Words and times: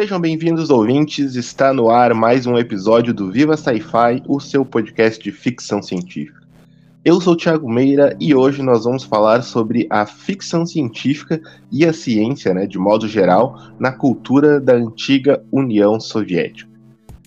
Sejam 0.00 0.18
bem-vindos, 0.18 0.70
ouvintes. 0.70 1.34
Está 1.34 1.74
no 1.74 1.90
ar 1.90 2.14
mais 2.14 2.46
um 2.46 2.56
episódio 2.56 3.12
do 3.12 3.30
Viva 3.30 3.54
Sci-Fi, 3.54 4.22
o 4.26 4.40
seu 4.40 4.64
podcast 4.64 5.22
de 5.22 5.30
ficção 5.30 5.82
científica. 5.82 6.40
Eu 7.04 7.20
sou 7.20 7.34
o 7.34 7.36
Thiago 7.36 7.70
Meira 7.70 8.16
e 8.18 8.34
hoje 8.34 8.62
nós 8.62 8.84
vamos 8.84 9.04
falar 9.04 9.42
sobre 9.42 9.86
a 9.90 10.06
ficção 10.06 10.64
científica 10.64 11.38
e 11.70 11.84
a 11.84 11.92
ciência, 11.92 12.54
né, 12.54 12.66
de 12.66 12.78
modo 12.78 13.06
geral, 13.06 13.60
na 13.78 13.92
cultura 13.92 14.58
da 14.58 14.72
antiga 14.72 15.44
União 15.52 16.00
Soviética. 16.00 16.70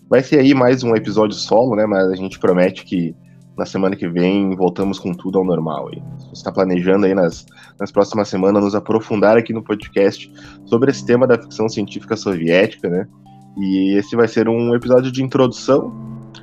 Vai 0.09 0.23
ser 0.23 0.39
aí 0.39 0.55
mais 0.55 0.81
um 0.81 0.95
episódio 0.95 1.37
solo, 1.37 1.75
né, 1.75 1.85
mas 1.85 2.09
a 2.09 2.15
gente 2.15 2.39
promete 2.39 2.85
que 2.85 3.15
na 3.57 3.65
semana 3.65 3.95
que 3.95 4.07
vem 4.07 4.55
voltamos 4.55 4.99
com 4.99 5.13
tudo 5.13 5.39
ao 5.39 5.45
normal. 5.45 5.89
E 5.93 6.01
você 6.19 6.33
está 6.33 6.51
planejando 6.51 7.05
aí 7.05 7.13
nas, 7.13 7.45
nas 7.79 7.91
próximas 7.91 8.27
semanas 8.27 8.63
nos 8.63 8.75
aprofundar 8.75 9.37
aqui 9.37 9.53
no 9.53 9.63
podcast 9.63 10.31
sobre 10.65 10.91
esse 10.91 11.05
tema 11.05 11.27
da 11.27 11.41
ficção 11.41 11.69
científica 11.69 12.15
soviética, 12.15 12.89
né? 12.89 13.07
E 13.57 13.95
esse 13.95 14.15
vai 14.15 14.27
ser 14.27 14.49
um 14.49 14.73
episódio 14.73 15.11
de 15.11 15.23
introdução, 15.23 15.93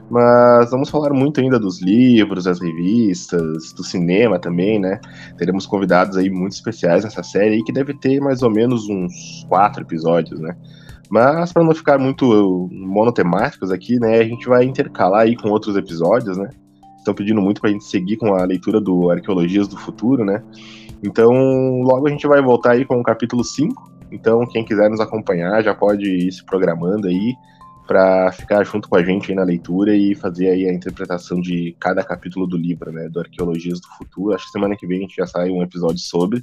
mas 0.09 0.71
vamos 0.71 0.89
falar 0.89 1.13
muito 1.13 1.41
ainda 1.41 1.59
dos 1.59 1.83
livros, 1.83 2.45
das 2.45 2.61
revistas, 2.61 3.73
do 3.73 3.83
cinema 3.83 4.39
também, 4.39 4.79
né? 4.79 5.01
Teremos 5.37 5.67
convidados 5.67 6.17
aí 6.17 6.31
muito 6.31 6.53
especiais 6.53 7.03
nessa 7.03 7.23
série 7.23 7.57
aí, 7.57 7.65
que 7.65 7.73
deve 7.73 7.95
ter 7.95 8.21
mais 8.21 8.43
ou 8.43 8.51
menos 8.51 8.89
uns 8.89 9.45
quatro 9.49 9.83
episódios, 9.83 10.39
né? 10.41 10.57
Mas 11.11 11.53
para 11.53 11.65
não 11.65 11.75
ficar 11.75 11.99
muito 11.99 12.69
monotemáticos 12.71 13.73
aqui, 13.73 13.99
né, 13.99 14.21
a 14.21 14.25
gente 14.25 14.49
vai 14.49 14.65
intercalar 14.65 15.23
aí 15.23 15.35
com 15.37 15.49
outros 15.49 15.77
episódios, 15.77 16.37
né? 16.37 16.49
Estão 17.01 17.15
pedindo 17.15 17.41
muito 17.41 17.61
para 17.61 17.71
a 17.71 17.73
gente 17.73 17.85
seguir 17.85 18.16
com 18.16 18.35
a 18.35 18.45
leitura 18.45 18.80
do 18.80 19.11
Arqueologias 19.11 19.66
do 19.69 19.77
Futuro, 19.77 20.24
né? 20.24 20.43
Então, 21.02 21.30
logo 21.80 22.07
a 22.07 22.11
gente 22.11 22.27
vai 22.27 22.41
voltar 22.41 22.73
aí 22.73 22.85
com 22.85 23.01
o 23.01 23.02
capítulo 23.02 23.43
5. 23.43 23.91
Então, 24.13 24.47
quem 24.47 24.65
quiser 24.65 24.91
nos 24.91 25.01
acompanhar 25.01 25.63
já 25.63 25.74
pode 25.74 26.05
ir 26.05 26.33
se 26.33 26.45
programando 26.45 27.09
aí 27.09 27.35
para 27.87 28.30
ficar 28.33 28.63
junto 28.65 28.89
com 28.89 28.97
a 28.97 29.02
gente 29.02 29.30
aí 29.30 29.37
na 29.37 29.43
leitura 29.43 29.97
e 29.97 30.15
fazer 30.15 30.49
aí 30.49 30.69
a 30.69 30.73
interpretação 30.73 31.41
de 31.41 31.74
cada 31.80 32.05
capítulo 32.05 32.47
do 32.47 32.57
livro, 32.57 32.93
né, 32.93 33.09
do 33.09 33.19
Arqueologias 33.19 33.80
do 33.80 33.89
Futuro. 33.99 34.35
Acho 34.35 34.45
que 34.45 34.52
semana 34.52 34.77
que 34.77 34.87
vem 34.87 34.99
a 34.99 35.01
gente 35.02 35.17
já 35.17 35.27
sai 35.27 35.51
um 35.51 35.63
episódio 35.63 35.99
sobre. 35.99 36.41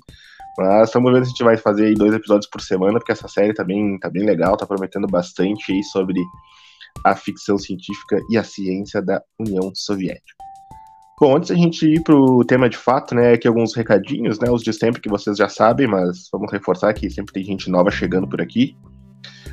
Mas 0.57 0.89
estamos 0.89 1.13
vendo 1.13 1.23
se 1.23 1.29
a 1.29 1.31
gente 1.31 1.43
vai 1.43 1.55
fazer 1.55 1.85
aí 1.85 1.93
dois 1.93 2.13
episódios 2.13 2.49
por 2.49 2.61
semana, 2.61 2.99
porque 2.99 3.11
essa 3.11 3.27
série 3.27 3.53
tá 3.53 3.63
bem, 3.63 3.97
tá 3.99 4.09
bem 4.09 4.25
legal, 4.25 4.57
tá 4.57 4.65
prometendo 4.65 5.07
bastante 5.07 5.71
aí 5.71 5.83
sobre 5.83 6.19
a 7.05 7.15
ficção 7.15 7.57
científica 7.57 8.19
e 8.29 8.37
a 8.37 8.43
ciência 8.43 9.01
da 9.01 9.21
União 9.39 9.71
Soviética. 9.75 10.46
Bom, 11.19 11.35
antes 11.35 11.49
da 11.49 11.55
gente 11.55 11.83
ir 11.83 12.03
pro 12.03 12.45
tema 12.45 12.69
de 12.69 12.77
fato, 12.77 13.15
né, 13.15 13.33
aqui 13.33 13.47
alguns 13.47 13.75
recadinhos, 13.75 14.39
né, 14.39 14.51
os 14.51 14.61
de 14.61 14.71
sempre 14.71 15.01
que 15.01 15.09
vocês 15.09 15.35
já 15.35 15.49
sabem, 15.49 15.87
mas 15.87 16.29
vamos 16.31 16.51
reforçar 16.51 16.93
que 16.93 17.09
sempre 17.09 17.33
tem 17.33 17.43
gente 17.43 17.71
nova 17.71 17.89
chegando 17.89 18.27
por 18.27 18.39
aqui. 18.39 18.77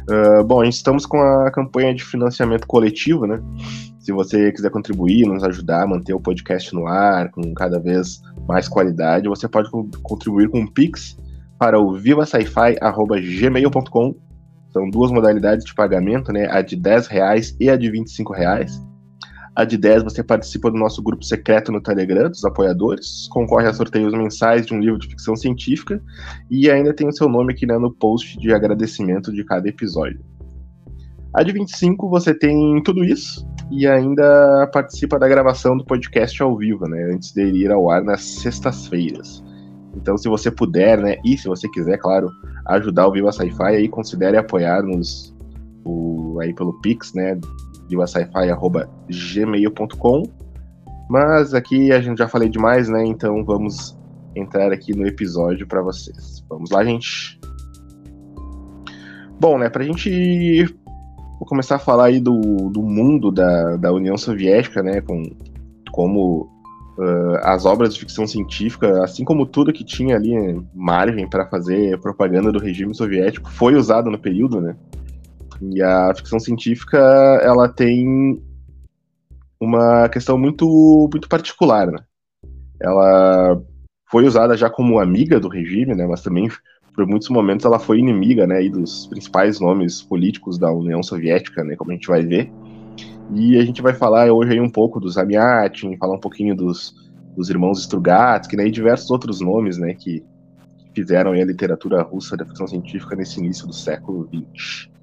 Uh, 0.03 0.45
bom, 0.45 0.61
a 0.61 0.69
estamos 0.69 1.06
com 1.06 1.23
a 1.23 1.51
campanha 1.51 1.95
de 1.95 2.05
financiamento 2.05 2.67
coletivo, 2.67 3.27
né? 3.27 3.41
Se 3.98 4.12
você 4.12 4.53
quiser 4.53 4.71
contribuir, 4.71 5.27
nos 5.27 5.43
ajudar 5.43 5.84
a 5.84 5.87
manter 5.87 6.12
o 6.12 6.21
podcast 6.21 6.75
no 6.75 6.87
ar, 6.87 7.31
com 7.31 7.55
cada 7.55 7.81
vez 7.81 8.21
mais 8.47 8.69
qualidade, 8.69 9.27
você 9.27 9.49
pode 9.49 9.71
contribuir 10.03 10.51
com 10.51 10.61
um 10.61 10.67
Pix 10.67 11.17
para 11.59 11.81
o 11.81 11.95
vivasci-gmail.com. 11.95 14.15
São 14.71 14.91
duas 14.91 15.11
modalidades 15.11 15.65
de 15.65 15.75
pagamento, 15.75 16.31
né? 16.31 16.47
A 16.51 16.61
de 16.61 16.77
10 16.77 17.06
reais 17.06 17.56
e 17.59 17.71
a 17.71 17.77
de 17.77 17.91
25 17.91 18.34
reais. 18.34 18.78
A 19.56 19.64
de 19.64 19.78
10 19.78 20.02
você 20.02 20.22
participa 20.22 20.69
do 20.69 20.77
nosso 20.77 21.00
grupo 21.00 21.24
secreto 21.24 21.70
no 21.70 21.80
Telegram, 21.80 22.28
dos 22.28 22.44
apoiadores, 22.44 23.28
concorre 23.28 23.69
a 23.69 23.72
sorteios 23.72 24.12
mensais 24.12 24.66
de 24.66 24.74
um 24.74 24.80
livro 24.80 24.98
de 24.98 25.06
ficção 25.06 25.36
científica 25.36 26.03
e 26.50 26.69
ainda 26.69 26.92
tem 26.92 27.06
o 27.06 27.12
seu 27.12 27.28
nome 27.28 27.53
aqui 27.53 27.64
né, 27.64 27.78
no 27.78 27.93
post 27.93 28.37
de 28.38 28.53
agradecimento 28.53 29.32
de 29.32 29.44
cada 29.44 29.69
episódio. 29.69 30.20
A 31.32 31.43
de 31.44 31.53
25 31.53 32.09
você 32.09 32.34
tem 32.34 32.82
tudo 32.82 33.04
isso 33.04 33.47
e 33.70 33.87
ainda 33.87 34.69
participa 34.72 35.19
da 35.19 35.28
gravação 35.28 35.76
do 35.76 35.84
podcast 35.84 36.43
ao 36.43 36.56
vivo, 36.56 36.88
né, 36.88 37.10
antes 37.12 37.32
de 37.32 37.43
ir 37.43 37.70
ao 37.70 37.88
ar 37.88 38.03
nas 38.03 38.22
sextas-feiras. 38.22 39.43
Então, 39.97 40.19
se 40.19 40.28
você 40.28 40.50
puder, 40.50 40.98
né, 40.98 41.16
e 41.25 41.38
se 41.38 41.47
você 41.47 41.69
quiser, 41.69 41.98
claro, 41.98 42.28
ajudar 42.66 43.06
o 43.06 43.12
Viva 43.12 43.31
Sci-Fi, 43.31 43.76
aí 43.76 43.88
considere 43.88 44.37
apoiar-nos 44.37 45.32
aí 46.41 46.53
pelo 46.53 46.72
Pix, 46.81 47.14
né, 47.14 47.38
gmail.com. 49.09 50.22
Mas 51.09 51.53
aqui 51.55 51.93
a 51.93 52.00
gente 52.00 52.19
já 52.19 52.28
falei 52.28 52.49
demais, 52.49 52.89
né? 52.89 53.05
Então 53.05 53.45
vamos 53.45 53.99
entrar 54.34 54.72
aqui 54.72 54.97
no 54.97 55.06
episódio 55.06 55.67
para 55.67 55.83
vocês. 55.83 56.44
Vamos 56.49 56.71
lá, 56.71 56.84
gente. 56.84 57.39
Bom, 59.39 59.59
né, 59.59 59.69
pra 59.69 59.84
gente 59.84 60.65
vou 61.39 61.47
começar 61.47 61.77
a 61.77 61.78
falar 61.78 62.06
aí 62.06 62.21
do, 62.21 62.71
do 62.71 62.83
mundo 62.83 63.31
da, 63.31 63.77
da 63.77 63.93
União 63.93 64.17
Soviética, 64.17 64.83
né, 64.83 65.00
com 65.00 65.23
como 65.93 66.49
uh, 66.99 67.37
as 67.43 67.67
obras 67.67 67.94
de 67.94 68.00
ficção 68.00 68.27
científica, 68.27 69.05
assim 69.05 69.25
como 69.25 69.47
tudo 69.47 69.73
que 69.73 69.84
tinha 69.84 70.17
ali 70.17 70.33
margem 70.75 71.28
para 71.28 71.47
fazer 71.47 72.00
propaganda 72.00 72.50
do 72.50 72.59
regime 72.59 72.94
soviético, 72.94 73.50
foi 73.50 73.75
usado 73.75 74.11
no 74.11 74.19
período, 74.19 74.61
né? 74.61 74.75
E 75.60 75.82
a 75.82 76.12
ficção 76.15 76.38
científica, 76.38 76.98
ela 77.42 77.69
tem 77.69 78.42
uma 79.60 80.09
questão 80.09 80.37
muito, 80.38 81.09
muito 81.10 81.28
particular, 81.28 81.87
né? 81.87 81.98
Ela 82.81 83.60
foi 84.10 84.26
usada 84.26 84.56
já 84.56 84.69
como 84.69 84.98
amiga 84.98 85.41
do 85.41 85.48
regime, 85.48 85.94
né? 85.94 86.06
Mas 86.06 86.22
também, 86.22 86.48
por 86.94 87.06
muitos 87.06 87.28
momentos, 87.28 87.64
ela 87.64 87.78
foi 87.78 87.98
inimiga, 87.98 88.47
né? 88.47 88.69
dos 88.69 89.06
principais 89.06 89.60
nomes 89.60 90.03
políticos 90.03 90.59
da 90.59 90.70
União 90.70 91.03
Soviética, 91.03 91.64
né? 91.64 91.76
Como 91.76 91.91
a 91.91 91.94
gente 91.94 92.09
vai 92.09 92.22
ver. 92.22 92.53
E 93.34 93.56
a 93.56 93.64
gente 93.64 93.81
vai 93.81 93.94
falar 93.94 94.31
hoje 94.31 94.53
aí 94.53 94.60
um 94.60 94.70
pouco 94.70 95.00
dos 95.00 95.16
Amiatin, 95.16 95.97
falar 95.97 96.14
um 96.14 96.20
pouquinho 96.20 96.54
dos, 96.54 96.94
dos 97.34 97.48
irmãos 97.48 97.81
Strugatsky, 97.81 98.56
né? 98.56 98.66
E 98.66 98.70
diversos 98.70 99.10
outros 99.10 99.41
nomes, 99.41 99.78
né? 99.78 99.94
Que 99.94 100.22
fizeram 100.94 101.32
a 101.32 101.44
literatura 101.44 102.03
russa 102.03 102.37
da 102.37 102.44
ficção 102.44 102.66
científica 102.66 103.16
nesse 103.16 103.41
início 103.41 103.66
do 103.66 103.72
século 103.72 104.28
XX. 104.54 104.94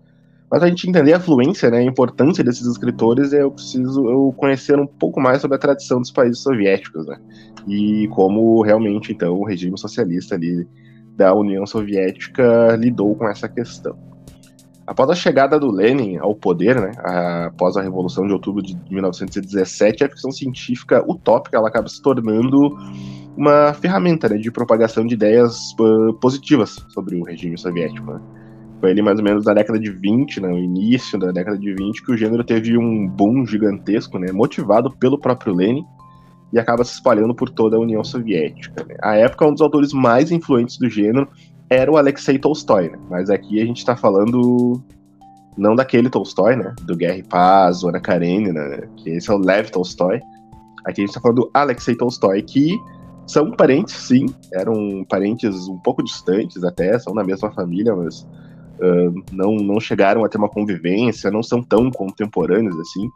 Mas 0.52 0.62
a 0.62 0.68
gente 0.68 0.90
entender 0.90 1.14
a 1.14 1.20
fluência, 1.20 1.72
né, 1.72 1.78
a 1.78 1.84
importância 1.84 2.44
desses 2.44 2.68
escritores, 2.68 3.32
eu 3.32 3.50
preciso 3.50 4.06
eu 4.10 4.34
conhecer 4.36 4.78
um 4.78 4.86
pouco 4.86 5.22
mais 5.22 5.40
sobre 5.40 5.56
a 5.56 5.60
tradição 5.60 6.02
dos 6.02 6.12
países 6.12 6.44
soviéticos, 6.44 7.08
né? 7.08 7.18
E 7.66 8.10
como 8.10 8.62
realmente, 8.62 9.14
então, 9.14 9.40
o 9.40 9.46
regime 9.46 9.80
socialista 9.80 10.36
ali 10.36 10.68
da 11.16 11.34
União 11.34 11.66
Soviética 11.66 12.76
lidou 12.78 13.16
com 13.16 13.30
essa 13.30 13.48
questão. 13.48 13.98
Após 14.86 15.10
a 15.10 15.16
chegada 15.16 15.58
do 15.58 15.72
Lenin 15.72 16.18
ao 16.18 16.36
poder, 16.36 16.82
né, 16.82 16.92
após 17.46 17.78
a 17.78 17.82
Revolução 17.82 18.28
de 18.28 18.34
Outubro 18.34 18.62
de 18.62 18.76
1917, 18.90 20.04
a 20.04 20.10
ficção 20.10 20.32
científica 20.32 21.02
utópica 21.10 21.56
ela 21.56 21.70
acaba 21.70 21.88
se 21.88 22.02
tornando 22.02 22.76
uma 23.38 23.74
ferramenta 23.74 24.28
né, 24.28 24.38
de 24.38 24.52
propagação 24.52 25.06
de 25.06 25.14
ideias 25.14 25.72
uh, 25.80 26.14
positivas 26.16 26.84
sobre 26.90 27.16
o 27.16 27.24
regime 27.24 27.58
soviético. 27.58 28.12
Né? 28.12 28.20
Foi 28.82 28.90
ali 28.90 29.02
mais 29.02 29.20
ou 29.20 29.24
menos 29.24 29.46
na 29.46 29.54
década 29.54 29.80
de 29.80 29.92
20, 29.92 30.42
né, 30.42 30.48
no 30.50 30.58
início 30.58 31.18
da 31.20 31.32
década 31.32 31.56
de 31.56 31.72
20, 31.72 32.04
que 32.04 32.12
o 32.12 32.18
gênero 32.18 32.44
teve 32.44 32.76
um 32.76 33.08
boom 33.08 33.46
gigantesco, 33.46 34.18
né, 34.18 34.32
motivado 34.32 34.90
pelo 34.98 35.20
próprio 35.20 35.54
Lenin, 35.54 35.86
e 36.52 36.60
acaba 36.60 36.84
se 36.84 36.96
espalhando 36.96 37.34
por 37.34 37.48
toda 37.50 37.78
a 37.78 37.80
União 37.80 38.04
Soviética. 38.04 38.84
Né. 38.84 38.96
A 39.04 39.16
época, 39.16 39.46
um 39.46 39.54
dos 39.54 39.62
autores 39.62 39.94
mais 39.94 40.32
influentes 40.32 40.78
do 40.80 40.90
gênero 40.90 41.30
era 41.70 41.90
o 41.92 41.96
Alexei 41.96 42.40
Tolstói, 42.40 42.90
né, 42.90 42.98
mas 43.08 43.30
aqui 43.30 43.62
a 43.62 43.66
gente 43.66 43.78
está 43.78 43.96
falando 43.96 44.82
não 45.56 45.76
daquele 45.76 46.10
Tolstói, 46.10 46.56
né, 46.56 46.74
do 46.82 46.98
Guerra 46.98 47.18
e 47.18 47.24
Paz, 47.24 47.84
Ana 47.84 48.00
Karenina, 48.00 48.68
né, 48.68 48.90
que 48.98 49.12
esse 49.12 49.30
é 49.30 49.34
o 49.34 49.38
Lev 49.38 49.70
Tolstói. 49.70 50.20
Aqui 50.84 51.02
a 51.02 51.06
gente 51.06 51.10
está 51.10 51.22
falando 51.22 51.44
do 51.44 51.52
Alexei 51.54 51.96
Tolstói, 51.96 52.42
que 52.42 52.80
são 53.28 53.52
parentes, 53.52 53.94
sim, 53.94 54.26
eram 54.52 55.06
parentes 55.08 55.68
um 55.68 55.78
pouco 55.78 56.04
distantes 56.04 56.64
até, 56.64 56.98
são 56.98 57.14
da 57.14 57.24
mesma 57.24 57.52
família, 57.52 57.96
mas 57.96 58.28
uh, 58.82 59.24
não, 59.32 59.56
não 59.56 59.80
chegaram 59.80 60.26
a 60.26 60.30
ter 60.30 60.38
uma 60.38 60.50
convivência, 60.50 61.32
não 61.32 61.44
são 61.44 61.62
tão 61.62 61.92
contemporâneos 61.92 62.78
assim. 62.80 63.10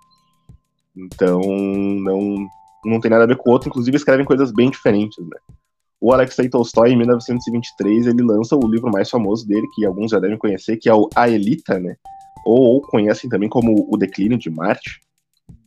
Então, 0.95 1.41
não, 1.41 2.47
não 2.85 3.00
tem 3.00 3.12
nada 3.12 3.23
a 3.23 3.27
ver 3.27 3.38
com 3.38 3.50
o 3.50 3.53
outro, 3.53 3.69
inclusive 3.69 3.97
escrevem 3.97 4.25
coisas 4.25 4.51
bem 4.51 4.69
diferentes, 4.69 5.17
né? 5.25 5.38
O 6.00 6.13
Alexei 6.13 6.47
Tolstói, 6.50 6.91
em 6.91 6.97
1923, 6.97 8.07
ele 8.07 8.21
lança 8.21 8.56
o 8.56 8.67
livro 8.67 8.91
mais 8.91 9.09
famoso 9.09 9.47
dele, 9.47 9.67
que 9.73 9.85
alguns 9.85 10.12
já 10.12 10.19
devem 10.19 10.38
conhecer, 10.38 10.77
que 10.77 10.89
é 10.89 10.94
o 10.94 11.09
A 11.15 11.27
Elita, 11.27 11.79
né? 11.79 11.95
Ou, 12.45 12.75
ou 12.75 12.81
conhecem 12.81 13.29
também 13.29 13.50
como 13.50 13.88
O 13.89 13.97
Declínio 13.97 14.38
de 14.38 14.50
Marte. 14.50 15.00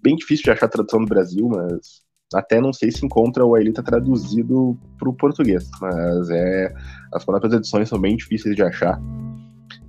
Bem 0.02 0.14
difícil 0.16 0.44
de 0.44 0.50
achar 0.50 0.68
tradução 0.68 1.00
no 1.00 1.06
Brasil, 1.06 1.48
mas 1.48 2.02
até 2.32 2.60
não 2.60 2.72
sei 2.72 2.92
se 2.92 3.04
encontra 3.04 3.44
o 3.44 3.54
A 3.54 3.60
Elita 3.60 3.82
traduzido 3.82 4.78
para 4.98 5.08
o 5.08 5.14
português, 5.14 5.68
mas 5.80 6.30
é 6.30 6.72
as 7.12 7.24
próprias 7.24 7.54
edições 7.54 7.88
são 7.88 7.98
bem 7.98 8.16
difíceis 8.16 8.54
de 8.54 8.62
achar. 8.62 9.00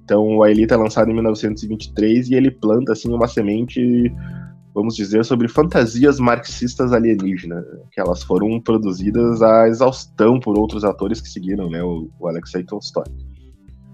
Então, 0.09 0.41
a 0.41 0.49
Elite 0.49 0.73
é 0.73 0.75
lançado 0.75 1.11
em 1.11 1.13
1923 1.13 2.31
e 2.31 2.33
ele 2.33 2.49
planta 2.49 2.93
assim 2.93 3.13
uma 3.13 3.27
semente, 3.27 4.11
vamos 4.73 4.95
dizer, 4.95 5.23
sobre 5.23 5.47
fantasias 5.47 6.19
marxistas 6.19 6.91
alienígenas, 6.91 7.63
que 7.91 8.01
elas 8.01 8.23
foram 8.23 8.59
produzidas 8.59 9.43
à 9.43 9.67
exaustão 9.67 10.39
por 10.39 10.57
outros 10.57 10.83
atores 10.83 11.21
que 11.21 11.29
seguiram, 11.29 11.69
né, 11.69 11.83
o, 11.83 12.09
o 12.19 12.27
Alexei 12.27 12.63
Tolstói. 12.63 13.03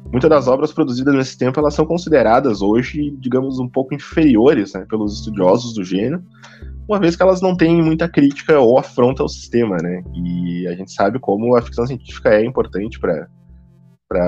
muitas 0.09 0.29
das 0.29 0.47
obras 0.47 0.71
produzidas 0.71 1.13
nesse 1.13 1.37
tempo 1.37 1.59
elas 1.59 1.73
são 1.73 1.85
consideradas 1.85 2.61
hoje, 2.61 3.13
digamos, 3.19 3.59
um 3.59 3.67
pouco 3.67 3.93
inferiores 3.93 4.71
né, 4.73 4.85
pelos 4.89 5.19
estudiosos 5.19 5.73
do 5.73 5.83
gênero, 5.83 6.23
uma 6.87 6.97
vez 6.97 7.17
que 7.17 7.23
elas 7.23 7.41
não 7.41 7.57
têm 7.57 7.83
muita 7.83 8.07
crítica 8.07 8.57
ou 8.57 8.79
afronta 8.79 9.21
ao 9.21 9.27
sistema, 9.27 9.75
né? 9.77 10.01
E 10.13 10.65
a 10.67 10.75
gente 10.75 10.93
sabe 10.93 11.19
como 11.19 11.57
a 11.57 11.61
ficção 11.61 11.85
científica 11.85 12.29
é 12.29 12.45
importante 12.45 12.99
para 12.99 13.27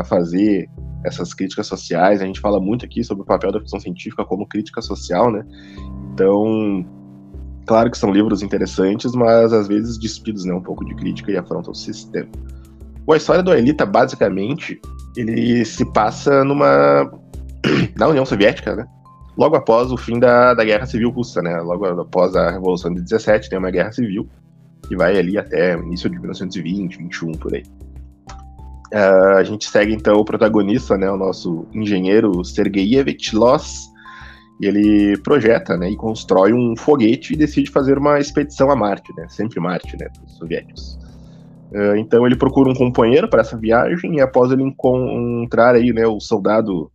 fazer 0.04 0.70
essas 1.04 1.34
críticas 1.34 1.68
sociais. 1.68 2.22
A 2.22 2.26
gente 2.26 2.40
fala 2.40 2.60
muito 2.60 2.86
aqui 2.86 3.04
sobre 3.04 3.24
o 3.24 3.26
papel 3.26 3.52
da 3.52 3.60
ficção 3.60 3.80
científica 3.80 4.26
como 4.26 4.48
crítica 4.48 4.82
social, 4.82 5.32
né? 5.32 5.44
Então, 6.14 6.86
claro 7.66 7.92
que 7.92 7.98
são 7.98 8.12
livros 8.12 8.42
interessantes, 8.42 9.14
mas 9.14 9.54
às 9.54 9.68
vezes 9.68 9.98
despidos, 9.98 10.46
né, 10.46 10.54
um 10.54 10.62
pouco 10.62 10.86
de 10.86 10.96
crítica 10.96 11.32
e 11.32 11.38
afrontam 11.38 11.72
o 11.72 11.76
sistema. 11.76 12.30
A 13.10 13.16
história 13.16 13.42
do 13.42 13.54
Elita, 13.54 13.86
basicamente, 13.86 14.80
ele 15.16 15.64
se 15.64 15.86
passa 15.94 16.44
numa 16.44 17.10
na 17.98 18.08
União 18.08 18.26
Soviética, 18.26 18.76
né? 18.76 18.86
Logo 19.38 19.56
após 19.56 19.92
o 19.92 19.98
fim 19.98 20.20
da, 20.20 20.54
da 20.54 20.66
Guerra 20.66 20.86
Civil 20.86 21.12
Russa, 21.12 21.42
né? 21.42 21.58
Logo 21.62 21.86
após 21.86 22.36
a 22.36 22.52
Revolução 22.52 22.94
de 22.94 23.02
17, 23.02 23.50
tem 23.50 23.60
uma 23.60 23.72
guerra 23.72 23.92
civil 23.92 24.28
que 24.88 24.96
vai 24.96 25.18
ali 25.18 25.38
até 25.38 25.78
início 25.78 26.10
de 26.10 26.18
1920, 26.18 26.98
21, 26.98 27.32
por 27.34 27.54
aí. 27.54 27.64
Uh, 28.94 29.38
a 29.38 29.44
gente 29.44 29.70
segue 29.70 29.94
então 29.94 30.16
o 30.16 30.24
protagonista, 30.24 30.98
né, 30.98 31.12
o 31.12 31.18
nosso 31.18 31.66
engenheiro 31.74 32.44
Sergeyevich 32.46 33.36
Loss, 33.36 33.90
e 34.62 34.66
ele 34.66 35.18
projeta, 35.24 35.76
né, 35.76 35.90
e 35.90 35.96
constrói 35.98 36.54
um 36.54 36.76
foguete 36.76 37.34
e 37.34 37.38
decide 37.38 37.70
fazer 37.70 37.98
uma 37.98 38.18
expedição 38.18 38.72
a 38.72 38.76
Marte, 38.76 39.14
né, 39.18 39.28
sempre 39.30 39.60
Marte, 39.60 39.98
né, 39.98 40.08
dos 40.22 40.38
soviéticos. 40.38 40.98
Uh, 41.72 41.98
então 41.98 42.26
ele 42.26 42.38
procura 42.38 42.70
um 42.70 42.74
companheiro 42.74 43.30
para 43.30 43.42
essa 43.42 43.58
viagem 43.58 44.16
e 44.16 44.22
após 44.22 44.52
ele 44.52 44.64
encontrar 44.64 45.76
aí, 45.76 45.92
né, 45.92 46.08
o 46.08 46.22
soldado, 46.22 46.90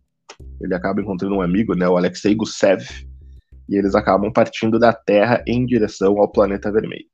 ele 0.59 0.73
acaba 0.73 0.99
encontrando 0.99 1.35
um 1.35 1.41
amigo, 1.41 1.75
né, 1.75 1.87
o 1.87 1.95
Alexei 1.95 2.33
Gusev, 2.33 2.81
e 3.69 3.75
eles 3.75 3.93
acabam 3.93 4.33
partindo 4.33 4.79
da 4.79 4.91
Terra 4.91 5.43
em 5.47 5.63
direção 5.63 6.17
ao 6.17 6.31
planeta 6.31 6.71
vermelho. 6.71 7.12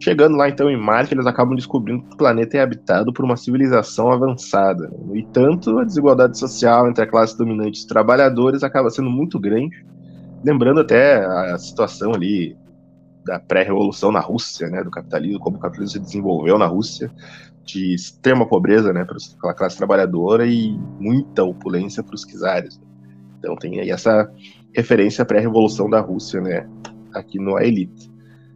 Chegando 0.00 0.36
lá 0.36 0.48
então 0.48 0.70
em 0.70 0.76
Marte, 0.76 1.12
eles 1.12 1.26
acabam 1.26 1.56
descobrindo 1.56 2.04
que 2.04 2.14
o 2.14 2.16
planeta 2.16 2.56
é 2.56 2.60
habitado 2.60 3.12
por 3.12 3.24
uma 3.24 3.36
civilização 3.36 4.12
avançada. 4.12 4.88
No 5.04 5.16
entanto, 5.16 5.76
a 5.78 5.84
desigualdade 5.84 6.38
social 6.38 6.88
entre 6.88 7.02
a 7.02 7.06
classe 7.06 7.36
dominante 7.36 7.78
e 7.78 7.80
os 7.80 7.84
trabalhadores 7.84 8.62
acaba 8.62 8.90
sendo 8.90 9.10
muito 9.10 9.40
grande, 9.40 9.84
lembrando 10.44 10.80
até 10.80 11.24
a 11.24 11.58
situação 11.58 12.12
ali 12.14 12.56
da 13.24 13.40
pré-revolução 13.40 14.12
na 14.12 14.20
Rússia, 14.20 14.68
né, 14.68 14.84
do 14.84 14.90
capitalismo, 14.90 15.40
como 15.40 15.56
o 15.56 15.60
capitalismo 15.60 15.98
se 15.98 16.04
desenvolveu 16.04 16.56
na 16.56 16.66
Rússia, 16.66 17.10
de 17.64 17.92
extrema 17.92 18.46
pobreza, 18.46 18.92
né, 18.92 19.04
para 19.04 19.50
a 19.50 19.54
classe 19.54 19.76
trabalhadora 19.76 20.46
e 20.46 20.78
muita 20.98 21.42
opulência 21.42 22.02
para 22.02 22.14
os 22.14 22.24
czares. 22.24 22.80
Então 23.38 23.56
tem 23.56 23.80
aí 23.80 23.90
essa 23.90 24.30
referência 24.74 25.22
à 25.22 25.26
pré-revolução 25.26 25.90
da 25.90 26.00
Rússia, 26.00 26.40
né, 26.40 26.68
aqui 27.12 27.38
no 27.38 27.56
A 27.56 27.64
Elite. 27.64 28.10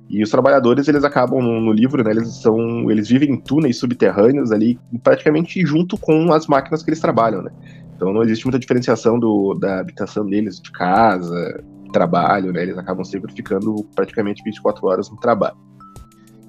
E 0.08 0.22
os 0.22 0.30
trabalhadores, 0.30 0.88
eles 0.88 1.04
acabam 1.04 1.40
no, 1.40 1.60
no, 1.60 1.72
livro, 1.72 2.02
né, 2.04 2.10
eles 2.10 2.42
são, 2.42 2.90
eles 2.90 3.08
vivem 3.08 3.30
em 3.30 3.36
túneis 3.36 3.78
subterrâneos 3.78 4.52
ali, 4.52 4.78
praticamente 5.02 5.64
junto 5.64 5.96
com 5.96 6.32
as 6.32 6.46
máquinas 6.46 6.82
que 6.82 6.90
eles 6.90 7.00
trabalham, 7.00 7.42
né? 7.42 7.50
Então 7.96 8.12
não 8.12 8.22
existe 8.22 8.44
muita 8.44 8.58
diferenciação 8.58 9.18
do, 9.18 9.54
da 9.54 9.80
habitação 9.80 10.26
deles, 10.26 10.60
de 10.60 10.70
casa, 10.72 11.62
trabalho, 11.92 12.52
né? 12.52 12.62
Eles 12.62 12.76
acabam 12.76 13.04
sempre 13.04 13.32
ficando 13.32 13.86
praticamente 13.94 14.42
24 14.42 14.86
horas 14.86 15.10
no 15.10 15.16
trabalho. 15.16 15.56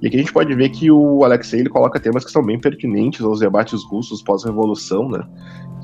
E 0.01 0.07
aqui 0.07 0.17
a 0.17 0.19
gente 0.19 0.33
pode 0.33 0.53
ver 0.53 0.69
que 0.69 0.91
o 0.91 1.23
Alexei 1.23 1.61
ele 1.61 1.69
coloca 1.69 1.99
temas 1.99 2.25
que 2.25 2.31
são 2.31 2.43
bem 2.43 2.59
pertinentes 2.59 3.21
aos 3.21 3.39
debates 3.39 3.83
russos 3.85 4.21
pós-revolução, 4.21 5.07
né? 5.07 5.25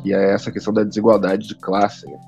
Que 0.02 0.14
é 0.14 0.34
essa 0.34 0.52
questão 0.52 0.74
da 0.74 0.84
desigualdade 0.84 1.48
de 1.48 1.56
classe, 1.56 2.06
né? 2.06 2.20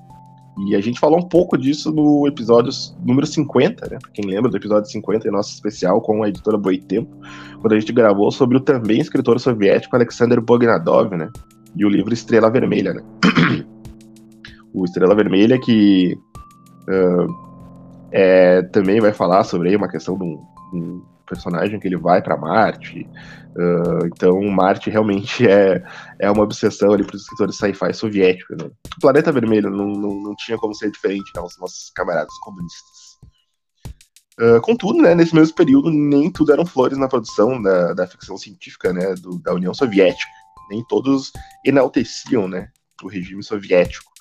E 0.58 0.76
a 0.76 0.82
gente 0.82 1.00
falou 1.00 1.20
um 1.20 1.28
pouco 1.28 1.58
disso 1.58 1.92
no 1.92 2.28
episódio 2.28 2.72
número 3.06 3.26
50, 3.26 3.90
né? 3.90 3.98
Pra 4.02 4.12
quem 4.12 4.26
lembra 4.26 4.52
do 4.52 4.58
episódio 4.58 4.90
50 4.92 5.28
em 5.28 5.32
nosso 5.32 5.54
especial 5.54 6.02
com 6.02 6.24
a 6.24 6.30
editora 6.30 6.58
Boitempo, 6.58 7.16
quando 7.62 7.74
a 7.74 7.80
gente 7.80 7.94
gravou 7.94 8.30
sobre 8.32 8.58
o 8.58 8.60
também 8.60 9.00
escritor 9.00 9.40
soviético 9.40 9.96
Alexander 9.96 10.42
Bognadov, 10.42 11.16
né? 11.16 11.30
E 11.76 11.86
o 11.86 11.90
livro 11.90 12.14
Estrela 12.14 12.50
Vermelha, 12.50 12.94
né? 12.94 13.02
o 14.74 14.84
Estrela 14.84 15.16
Vermelha 15.16 15.58
que 15.60 16.18
uh, 16.90 17.34
é, 18.12 18.62
também 18.64 19.00
vai 19.00 19.14
falar 19.14 19.44
sobre 19.46 19.70
aí 19.70 19.76
uma 19.76 19.88
questão 19.88 20.18
de 20.18 20.24
um, 20.26 20.44
um 20.74 21.02
personagem 21.32 21.80
que 21.80 21.88
ele 21.88 21.98
vai 21.98 22.22
para 22.22 22.36
Marte. 22.36 23.08
Uh, 23.56 24.06
então, 24.06 24.42
Marte 24.44 24.90
realmente 24.90 25.48
é, 25.50 25.82
é 26.20 26.30
uma 26.30 26.44
obsessão 26.44 26.92
ali 26.92 27.04
para 27.04 27.16
os 27.16 27.22
escritores 27.22 27.56
sci-fi 27.56 27.94
soviéticos. 27.94 28.58
Né? 28.58 28.66
O 28.66 29.00
Planeta 29.00 29.32
Vermelho 29.32 29.70
não, 29.70 29.88
não, 29.88 30.22
não 30.22 30.36
tinha 30.36 30.58
como 30.58 30.76
ser 30.76 30.92
diferente 30.92 31.32
aos 31.38 31.54
né, 31.54 31.62
nossos 31.62 31.90
camaradas 31.96 32.38
comunistas. 32.40 33.02
Uh, 34.40 34.60
contudo, 34.62 35.02
né, 35.02 35.16
nesse 35.16 35.36
mesmo 35.36 35.56
período, 35.56 35.90
nem 35.90 36.32
tudo 36.32 36.52
eram 36.52 36.66
flores 36.66 36.98
na 36.98 37.08
produção 37.08 37.62
da, 37.62 37.94
da 37.94 38.08
ficção 38.08 38.38
científica 38.38 38.92
né, 38.92 39.14
do, 39.16 39.40
da 39.40 39.54
União 39.54 39.74
Soviética. 39.74 40.32
Nem 40.70 40.84
todos 40.86 41.32
enalteciam 41.66 42.48
né, 42.48 42.70
o 43.04 43.08
regime 43.08 43.44
soviético. 43.44 44.12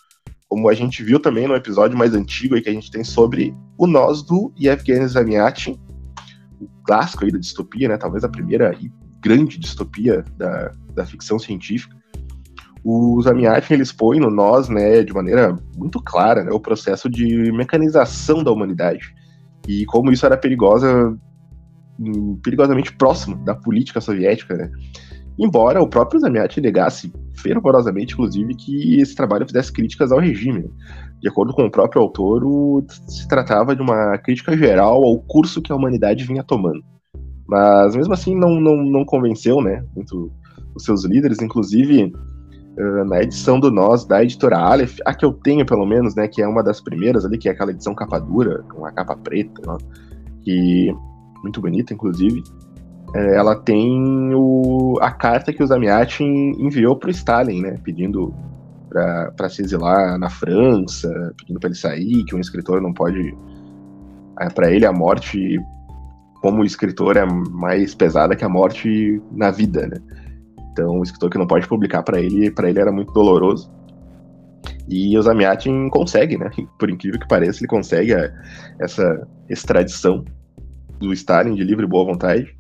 Como 0.49 0.69
a 0.69 0.75
gente 0.75 1.03
viu 1.03 1.21
também 1.21 1.47
no 1.47 1.55
episódio 1.55 1.97
mais 1.97 2.13
antigo 2.13 2.57
aí 2.57 2.61
que 2.61 2.69
a 2.69 2.73
gente 2.73 2.91
tem 2.91 3.05
sobre 3.05 3.55
o 3.79 3.87
Nós 3.87 4.21
do 4.21 4.53
Yevgeny 4.61 5.07
Zamyatin, 5.07 5.81
o 5.89 5.90
clássico 6.91 7.25
aí 7.25 7.31
da 7.31 7.39
distopia, 7.39 7.89
né? 7.89 7.97
Talvez 7.97 8.25
a 8.25 8.29
primeira 8.29 8.75
e 8.81 8.91
grande 9.21 9.61
distopia 9.61 10.25
da, 10.37 10.73
da 10.93 11.07
ficção 11.07 11.39
científica. 11.39 11.95
O 12.83 13.21
Zamiatin 13.23 13.75
ele 13.75 13.83
expõe 13.85 14.19
no 14.19 14.29
Nós, 14.29 14.69
né, 14.69 15.05
de 15.05 15.13
maneira 15.13 15.57
muito 15.77 16.03
clara, 16.03 16.43
né, 16.43 16.51
o 16.51 16.59
processo 16.59 17.09
de 17.09 17.53
mecanização 17.53 18.43
da 18.43 18.51
humanidade 18.51 19.15
e 19.69 19.85
como 19.85 20.11
isso 20.11 20.25
era 20.25 20.37
perigosa, 20.37 21.15
hum, 21.99 22.41
perigosamente 22.43 22.93
próximo 22.97 23.37
da 23.45 23.55
política 23.55 24.01
soviética, 24.01 24.57
né? 24.57 24.71
Embora 25.41 25.83
o 25.83 25.89
próprio 25.89 26.21
Zamiatin 26.21 26.61
negasse 26.61 27.11
fervorosamente, 27.35 28.13
inclusive, 28.13 28.55
que 28.55 29.01
esse 29.01 29.15
trabalho 29.15 29.47
fizesse 29.47 29.73
críticas 29.73 30.13
ao 30.13 30.19
regime. 30.19 30.71
De 31.19 31.31
acordo 31.31 31.55
com 31.55 31.65
o 31.65 31.71
próprio 31.71 32.03
autor, 32.03 32.45
o, 32.45 32.85
se 33.09 33.27
tratava 33.27 33.75
de 33.75 33.81
uma 33.81 34.19
crítica 34.19 34.55
geral 34.55 35.03
ao 35.03 35.19
curso 35.21 35.63
que 35.63 35.73
a 35.73 35.77
humanidade 35.77 36.25
vinha 36.25 36.45
tomando. 36.45 36.83
Mas 37.49 37.97
mesmo 37.97 38.13
assim 38.13 38.37
não, 38.37 38.61
não, 38.61 38.77
não 38.77 39.03
convenceu 39.03 39.63
né, 39.63 39.83
muito 39.97 40.31
os 40.75 40.85
seus 40.85 41.07
líderes, 41.07 41.41
inclusive 41.41 42.13
uh, 42.79 43.05
na 43.07 43.23
edição 43.23 43.59
do 43.59 43.71
Nós, 43.71 44.05
da 44.05 44.23
editora 44.23 44.59
Aleph, 44.59 44.99
a 45.07 45.15
que 45.15 45.25
eu 45.25 45.33
tenho 45.33 45.65
pelo 45.65 45.87
menos, 45.87 46.15
né, 46.15 46.29
que 46.29 46.43
é 46.43 46.47
uma 46.47 46.63
das 46.63 46.83
primeiras 46.83 47.25
ali, 47.25 47.39
que 47.39 47.49
é 47.49 47.53
aquela 47.53 47.71
edição 47.71 47.95
capa 47.95 48.19
dura, 48.19 48.63
com 48.65 48.85
a 48.85 48.93
capa 48.93 49.17
preta, 49.17 49.79
que 50.43 50.95
muito 51.43 51.63
bonita, 51.63 51.95
inclusive. 51.95 52.43
É, 53.15 53.37
ela 53.37 53.57
tem 53.57 54.33
o, 54.35 54.97
a 55.01 55.11
carta 55.11 55.53
que 55.53 55.63
o 55.63 55.67
enviou 56.59 56.97
para 56.97 57.09
o 57.09 57.11
Stalin, 57.11 57.61
né, 57.61 57.77
pedindo 57.83 58.33
para 58.89 59.49
se 59.49 59.63
exilar 59.63 60.19
na 60.19 60.29
França, 60.29 61.33
pedindo 61.39 61.61
para 61.61 61.69
ele 61.69 61.79
sair, 61.79 62.25
que 62.25 62.35
um 62.35 62.41
escritor 62.41 62.81
não 62.81 62.93
pode. 62.93 63.37
É, 64.41 64.49
para 64.49 64.71
ele, 64.71 64.87
a 64.87 64.93
morte, 64.93 65.59
como 66.41 66.65
escritor, 66.65 67.17
é 67.17 67.25
mais 67.25 67.95
pesada 67.95 68.35
que 68.35 68.45
a 68.45 68.49
morte 68.49 69.21
na 69.31 69.51
vida, 69.51 69.87
né? 69.87 69.97
Então, 70.73 70.99
o 70.99 71.03
escritor 71.03 71.31
que 71.31 71.39
não 71.39 71.47
pode 71.47 71.69
publicar 71.69 72.03
para 72.03 72.21
ele, 72.21 72.51
para 72.51 72.69
ele 72.69 72.81
era 72.81 72.91
muito 72.91 73.13
doloroso. 73.13 73.71
E 74.89 75.17
o 75.17 75.23
Zamiatin 75.23 75.89
consegue, 75.89 76.37
né? 76.37 76.51
Por 76.79 76.91
incrível 76.91 77.21
que 77.21 77.29
pareça, 77.29 77.61
ele 77.61 77.69
consegue 77.69 78.15
a, 78.15 78.33
essa 78.81 79.29
extradição 79.49 80.25
do 80.99 81.13
Stalin 81.13 81.55
de 81.55 81.63
livre 81.63 81.85
e 81.85 81.89
boa 81.89 82.05
vontade 82.05 82.60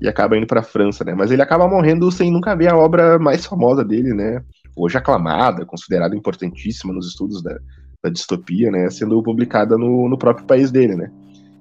e 0.00 0.08
acaba 0.08 0.36
indo 0.36 0.46
para 0.46 0.60
a 0.60 0.64
França, 0.64 1.04
né? 1.04 1.14
Mas 1.14 1.30
ele 1.30 1.42
acaba 1.42 1.68
morrendo 1.68 2.10
sem 2.10 2.30
nunca 2.30 2.54
ver 2.54 2.68
a 2.68 2.76
obra 2.76 3.18
mais 3.18 3.44
famosa 3.44 3.84
dele, 3.84 4.14
né? 4.14 4.42
hoje 4.78 4.96
aclamada, 4.96 5.66
considerada 5.66 6.16
importantíssima 6.16 6.92
nos 6.92 7.08
estudos 7.08 7.42
da, 7.42 7.58
da 8.02 8.10
distopia, 8.10 8.70
né, 8.70 8.88
sendo 8.90 9.22
publicada 9.22 9.76
no, 9.76 10.08
no 10.08 10.16
próprio 10.16 10.46
país 10.46 10.70
dele, 10.70 10.94
né. 10.94 11.10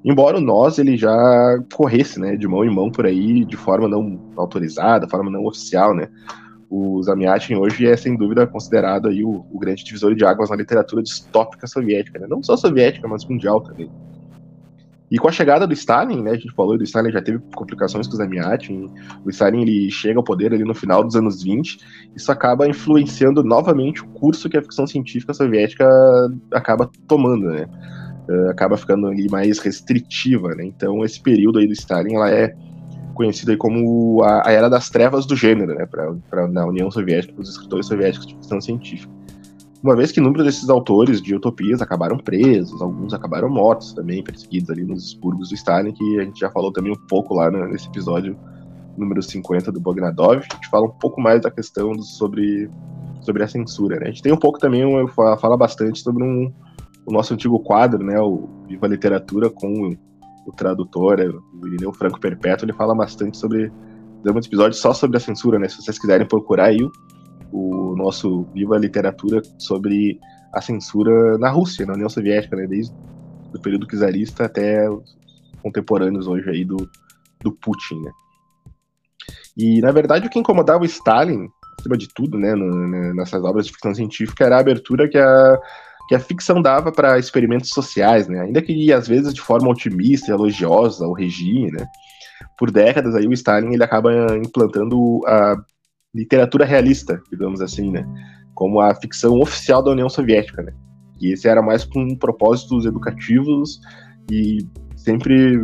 Embora 0.05 0.37
o 0.37 0.41
Nós 0.41 0.77
ele 0.77 0.95
já 0.95 1.59
corresse, 1.73 2.19
né, 2.19 2.37
de 2.37 2.47
mão 2.47 2.63
em 2.63 2.73
mão 2.73 2.91
por 2.91 3.05
aí, 3.05 3.43
de 3.43 3.57
forma 3.57 3.87
não 3.87 4.21
autorizada, 4.37 5.09
forma 5.09 5.31
não 5.31 5.45
oficial, 5.45 5.95
né. 5.95 6.07
O 6.69 7.01
Zamiatin 7.01 7.55
hoje 7.55 7.87
é 7.87 7.95
sem 7.95 8.15
dúvida 8.15 8.45
considerado 8.45 9.07
aí 9.07 9.23
o, 9.23 9.45
o 9.51 9.57
grande 9.57 9.83
divisor 9.83 10.13
de 10.13 10.25
águas 10.25 10.49
na 10.49 10.55
literatura 10.55 11.01
distópica 11.01 11.65
soviética, 11.65 12.19
né, 12.19 12.27
não 12.29 12.43
só 12.43 12.55
soviética, 12.55 13.07
mas 13.07 13.25
mundial 13.27 13.61
também. 13.61 13.89
E 15.09 15.17
com 15.17 15.27
a 15.29 15.31
chegada 15.31 15.65
do 15.65 15.73
Stalin, 15.73 16.21
né, 16.21 16.31
a 16.31 16.35
gente 16.35 16.53
falou 16.53 16.77
do 16.77 16.83
Stalin 16.83 17.11
já 17.11 17.21
teve 17.21 17.39
complicações 17.55 18.07
com 18.07 18.13
o 18.13 18.17
Zamiatin, 18.17 18.87
o 19.23 19.29
Stalin 19.29 19.61
ele 19.61 19.89
chega 19.89 20.19
ao 20.19 20.23
poder 20.23 20.53
ali 20.53 20.65
no 20.65 20.73
final 20.73 21.03
dos 21.03 21.15
anos 21.15 21.41
20, 21.43 21.79
isso 22.15 22.29
acaba 22.29 22.67
influenciando 22.67 23.41
novamente 23.41 24.03
o 24.03 24.07
curso 24.07 24.49
que 24.49 24.57
a 24.57 24.61
ficção 24.61 24.85
científica 24.85 25.33
soviética 25.33 25.87
acaba 26.51 26.89
tomando, 27.07 27.47
né, 27.47 27.67
uh, 28.29 28.49
acaba 28.49 28.75
ficando 28.75 29.07
ali 29.07 29.29
mais 29.29 29.59
restritiva, 29.59 30.53
né, 30.55 30.65
então 30.65 31.05
esse 31.05 31.21
período 31.21 31.59
aí 31.59 31.67
do 31.67 31.73
Stalin, 31.73 32.15
ela 32.15 32.29
é 32.29 32.53
conhecida 33.13 33.55
como 33.55 34.21
a, 34.23 34.47
a, 34.47 34.51
Era 34.51 34.69
das 34.69 34.89
Trevas 34.89 35.25
do 35.25 35.35
Gênero, 35.37 35.73
né, 35.73 35.85
pra, 35.85 36.47
na 36.49 36.65
União 36.65 36.91
Soviética, 36.91 37.33
para 37.33 37.41
os 37.41 37.49
escritores 37.49 37.87
soviéticos 37.87 38.27
de 38.27 38.35
ficção 38.35 38.61
científica. 38.61 39.11
Uma 39.83 39.95
vez 39.95 40.11
que 40.11 40.19
número 40.19 40.43
desses 40.43 40.69
autores 40.69 41.21
de 41.21 41.35
utopias 41.35 41.81
acabaram 41.81 42.17
presos, 42.17 42.81
alguns 42.81 43.13
acabaram 43.13 43.49
mortos 43.49 43.93
também, 43.93 44.23
perseguidos 44.23 44.69
ali 44.69 44.83
nos 44.83 45.05
expurgos 45.05 45.49
do 45.49 45.55
Stalin, 45.55 45.93
que 45.93 46.19
a 46.19 46.23
gente 46.23 46.39
já 46.39 46.49
falou 46.49 46.71
também 46.71 46.91
um 46.91 47.07
pouco 47.07 47.35
lá 47.35 47.51
nesse 47.51 47.87
episódio 47.87 48.37
número 48.97 49.21
50 49.21 49.71
do 49.71 49.79
Bogdanov, 49.79 50.39
a 50.39 50.55
gente 50.55 50.69
fala 50.69 50.87
um 50.87 50.91
pouco 50.91 51.21
mais 51.21 51.41
da 51.41 51.51
questão 51.51 51.91
do, 51.91 52.01
sobre, 52.01 52.69
sobre 53.21 53.43
a 53.43 53.47
censura. 53.47 53.99
Né? 53.99 54.05
A 54.05 54.09
gente 54.09 54.23
tem 54.23 54.33
um 54.33 54.37
pouco 54.37 54.57
também, 54.57 54.83
fala 55.07 55.55
bastante 55.55 55.99
sobre 55.99 56.23
um, 56.23 56.51
o 57.05 57.11
nosso 57.11 57.33
antigo 57.33 57.59
quadro, 57.59 58.03
né, 58.03 58.19
o 58.19 58.49
Viva 58.67 58.87
Literatura, 58.87 59.49
com 59.49 59.95
o 60.47 60.51
tradutor, 60.51 61.19
o 61.53 61.67
Irineu 61.67 61.93
Franco 61.93 62.19
Perpétuo, 62.19 62.65
ele 62.65 62.73
fala 62.73 62.95
bastante 62.95 63.37
sobre. 63.37 63.71
Damos 64.23 64.45
um 64.45 64.47
episódio 64.47 64.77
só 64.77 64.93
sobre 64.93 65.17
a 65.17 65.19
censura, 65.19 65.59
né? 65.59 65.69
Se 65.69 65.81
vocês 65.81 65.99
quiserem 65.99 66.27
procurar 66.27 66.65
aí 66.65 66.79
o, 67.51 67.93
o 67.93 67.95
nosso 67.95 68.43
Viva 68.53 68.77
Literatura 68.77 69.41
sobre 69.57 70.19
a 70.53 70.61
censura 70.61 71.37
na 71.37 71.49
Rússia, 71.49 71.85
na 71.85 71.93
União 71.93 72.09
Soviética, 72.09 72.55
né? 72.55 72.67
Desde 72.67 72.93
o 73.53 73.59
período 73.59 73.87
czarista 73.87 74.45
até 74.45 74.89
os 74.89 75.17
contemporâneos 75.61 76.27
hoje 76.27 76.49
aí 76.49 76.65
do, 76.65 76.77
do 77.41 77.51
Putin, 77.51 78.01
né? 78.01 78.11
E, 79.55 79.81
na 79.81 79.91
verdade, 79.91 80.27
o 80.27 80.29
que 80.29 80.39
incomodava 80.39 80.83
o 80.83 80.85
Stalin, 80.85 81.47
acima 81.79 81.97
de 81.97 82.07
tudo, 82.13 82.37
né, 82.37 82.53
no, 82.53 82.87
né 82.87 83.13
nessas 83.13 83.43
obras 83.43 83.65
de 83.65 83.71
ficção 83.71 83.93
científica, 83.93 84.45
era 84.45 84.57
a 84.57 84.59
abertura 84.59 85.09
que 85.09 85.17
a, 85.17 85.59
que 86.07 86.15
a 86.15 86.19
ficção 86.19 86.61
dava 86.61 86.91
para 86.91 87.17
experimentos 87.17 87.69
sociais, 87.69 88.27
né? 88.27 88.41
Ainda 88.41 88.61
que 88.61 88.93
às 88.93 89.07
vezes 89.07 89.33
de 89.33 89.41
forma 89.41 89.69
otimista 89.69 90.31
e 90.31 90.33
elogiosa 90.33 91.05
ao 91.05 91.13
regime, 91.13 91.71
né? 91.71 91.85
Por 92.57 92.69
décadas 92.69 93.15
aí 93.15 93.27
o 93.27 93.33
Stalin 93.33 93.73
ele 93.73 93.83
acaba 93.83 94.37
implantando 94.37 95.21
a 95.25 95.55
literatura 96.17 96.65
realista, 96.65 97.21
digamos 97.31 97.61
assim, 97.61 97.91
né? 97.91 98.05
Como 98.53 98.79
a 98.79 98.93
ficção 98.95 99.39
oficial 99.39 99.83
da 99.83 99.91
União 99.91 100.09
Soviética, 100.09 100.61
né? 100.61 100.73
E 101.21 101.31
esse 101.31 101.47
era 101.47 101.61
mais 101.61 101.83
com 101.83 102.15
propósitos 102.15 102.85
educativos 102.85 103.79
e 104.31 104.67
sempre 104.95 105.57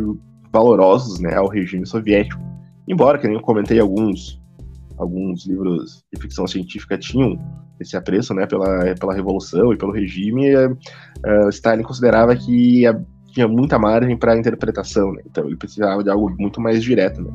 valorosos, 0.52 1.20
né, 1.20 1.34
ao 1.34 1.48
regime 1.48 1.86
soviético. 1.86 2.40
Embora, 2.88 3.18
que 3.18 3.26
nem 3.26 3.36
eu 3.36 3.42
comentei 3.42 3.78
alguns 3.80 4.40
alguns 4.96 5.44
livros 5.46 6.04
de 6.12 6.20
ficção 6.20 6.46
científica 6.46 6.96
tinham 6.96 7.36
esse 7.80 7.96
apreço 7.96 8.32
né, 8.32 8.46
pela, 8.46 8.94
pela 8.94 9.12
revolução 9.12 9.72
e 9.72 9.76
pelo 9.76 9.90
regime, 9.92 10.54
uh, 10.56 11.48
Stalin 11.50 11.82
considerava 11.82 12.36
que 12.36 12.84
tinha 13.32 13.48
muita 13.48 13.78
margem 13.78 14.16
para 14.16 14.38
interpretação, 14.38 15.12
né? 15.12 15.22
então 15.26 15.46
ele 15.46 15.56
precisava 15.56 16.04
de 16.04 16.10
algo 16.10 16.32
muito 16.38 16.60
mais 16.60 16.82
direto. 16.82 17.20
Né? 17.20 17.30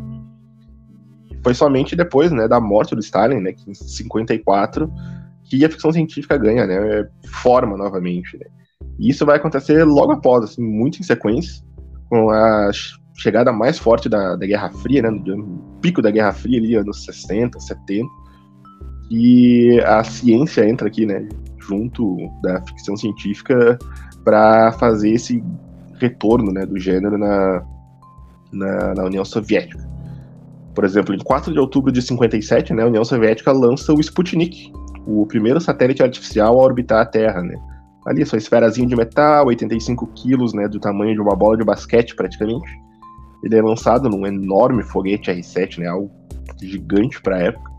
Foi 1.43 1.53
somente 1.53 1.95
depois 1.95 2.31
né, 2.31 2.47
da 2.47 2.59
morte 2.59 2.95
do 2.95 3.01
Stalin, 3.01 3.39
né, 3.39 3.53
em 3.67 3.73
54, 3.73 4.91
que 5.45 5.63
a 5.65 5.69
ficção 5.69 5.91
científica 5.91 6.37
ganha 6.37 6.65
né, 6.67 7.07
forma 7.41 7.77
novamente. 7.77 8.37
Né? 8.37 8.45
E 8.99 9.09
isso 9.09 9.25
vai 9.25 9.37
acontecer 9.37 9.83
logo 9.83 10.11
após, 10.11 10.43
assim, 10.43 10.61
muito 10.61 10.99
em 10.99 11.03
sequência, 11.03 11.63
com 12.09 12.29
a 12.29 12.71
chegada 13.17 13.51
mais 13.51 13.77
forte 13.77 14.07
da, 14.07 14.35
da 14.35 14.45
Guerra 14.45 14.69
Fria, 14.69 15.01
né, 15.01 15.09
no 15.09 15.77
pico 15.81 16.01
da 16.01 16.11
Guerra 16.11 16.33
Fria 16.33 16.57
ali, 16.57 16.75
anos 16.75 17.03
60, 17.03 17.59
70, 17.59 18.07
e 19.11 19.81
a 19.85 20.03
ciência 20.03 20.67
entra 20.67 20.87
aqui, 20.87 21.05
né, 21.05 21.27
junto 21.59 22.17
da 22.41 22.61
ficção 22.65 22.95
científica 22.95 23.77
para 24.23 24.71
fazer 24.73 25.11
esse 25.11 25.43
retorno, 25.99 26.51
né, 26.51 26.65
do 26.65 26.79
gênero 26.79 27.17
na, 27.17 27.63
na, 28.51 28.95
na, 28.95 29.03
União 29.03 29.25
Soviética. 29.25 29.87
Por 30.79 30.85
exemplo, 30.85 31.13
em 31.13 31.17
4 31.17 31.51
de 31.51 31.59
outubro 31.59 31.91
de 31.91 32.01
57, 32.01 32.73
né, 32.73 32.83
a 32.83 32.87
União 32.87 33.03
Soviética 33.03 33.51
lança 33.51 33.93
o 33.93 33.99
Sputnik, 33.99 34.71
o 35.05 35.25
primeiro 35.25 35.59
satélite 35.59 36.01
artificial 36.01 36.57
a 36.57 36.63
orbitar 36.63 37.01
a 37.01 37.05
Terra, 37.05 37.41
né. 37.41 37.53
Ali, 38.07 38.25
sua 38.25 38.37
esferazinha 38.37 38.87
de 38.87 38.95
metal, 38.95 39.47
85 39.47 40.07
quilos, 40.15 40.53
né, 40.53 40.69
do 40.69 40.79
tamanho 40.79 41.13
de 41.13 41.19
uma 41.19 41.35
bola 41.35 41.57
de 41.57 41.65
basquete, 41.65 42.15
praticamente 42.15 42.65
ele 43.43 43.57
é 43.57 43.61
lançado 43.61 44.09
num 44.09 44.25
enorme 44.25 44.81
foguete 44.81 45.29
R7, 45.29 45.79
né, 45.79 45.87
algo 45.87 46.09
gigante 46.61 47.21
para 47.21 47.35
a 47.35 47.39
época. 47.39 47.69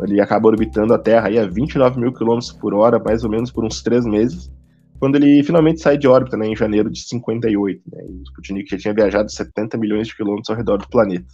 Ele 0.00 0.18
acaba 0.18 0.48
orbitando 0.48 0.94
a 0.94 0.98
Terra 0.98 1.28
aí 1.28 1.38
a 1.38 1.46
29 1.46 2.00
mil 2.00 2.10
quilômetros 2.10 2.52
por 2.52 2.72
hora, 2.72 2.98
mais 2.98 3.22
ou 3.22 3.28
menos 3.28 3.52
por 3.52 3.66
uns 3.66 3.82
três 3.82 4.06
meses, 4.06 4.50
quando 4.98 5.16
ele 5.16 5.42
finalmente 5.42 5.82
sai 5.82 5.98
de 5.98 6.08
órbita, 6.08 6.38
né, 6.38 6.46
em 6.46 6.56
janeiro 6.56 6.90
de 6.90 7.06
58. 7.06 7.82
Né, 7.92 8.02
o 8.02 8.22
Sputnik 8.22 8.70
já 8.70 8.78
tinha 8.78 8.94
viajado 8.94 9.30
70 9.30 9.76
milhões 9.76 10.08
de 10.08 10.16
quilômetros 10.16 10.48
ao 10.48 10.56
redor 10.56 10.78
do 10.78 10.88
planeta. 10.88 11.26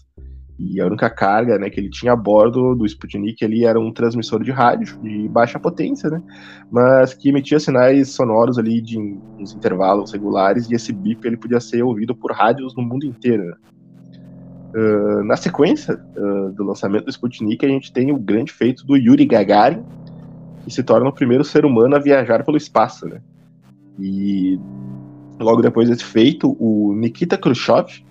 E 0.65 0.81
a 0.81 0.87
única 0.87 1.11
carga 1.11 1.59
né, 1.59 1.69
que 1.69 1.81
ele 1.81 1.91
tinha 1.91 2.13
a 2.13 2.17
bordo 2.17 2.75
do 2.75 2.87
Sputnik 2.87 3.45
ali 3.45 3.65
era 3.65 3.81
um 3.81 3.93
transmissor 3.93 4.43
de 4.43 4.53
rádio 4.53 4.97
de 5.03 5.29
baixa 5.29 5.59
potência, 5.59 6.09
né, 6.09 6.23
mas 6.71 7.15
que 7.15 7.31
emitia 7.31 7.59
sinais 7.59 8.11
sonoros 8.11 8.59
ali 8.59 8.81
de 8.81 8.99
uns 8.99 9.53
intervalos 9.55 10.13
regulares 10.13 10.71
e 10.71 10.75
esse 10.75 10.93
bip 10.93 11.27
ele 11.27 11.37
podia 11.37 11.61
ser 11.61 11.83
ouvido 11.83 12.15
por 12.15 12.31
rádios 12.33 12.77
no 12.77 12.83
mundo 12.83 13.05
inteiro. 13.05 13.45
Né. 13.45 13.55
Uh, 14.75 15.25
na 15.25 15.37
sequência 15.37 16.01
uh, 16.17 16.53
do 16.53 16.65
lançamento 16.65 17.05
do 17.05 17.11
Sputnik, 17.11 17.67
a 17.67 17.69
gente 17.69 17.93
tem 17.93 18.13
o 18.13 18.19
grande 18.19 18.53
feito 18.53 18.87
do 18.87 18.97
Yuri 18.97 19.27
Gagarin, 19.27 19.83
que 20.65 20.73
se 20.73 20.83
torna 20.83 21.09
o 21.09 21.13
primeiro 21.13 21.45
ser 21.45 21.67
humano 21.67 21.97
a 21.97 21.99
viajar 21.99 22.45
pelo 22.45 22.57
espaço, 22.57 23.07
né? 23.07 23.21
E 23.99 24.59
logo 25.39 25.61
depois 25.61 25.91
desse 25.91 26.05
feito, 26.05 26.57
o 26.59 26.95
Nikita 26.95 27.37
Khrushchev, 27.37 28.03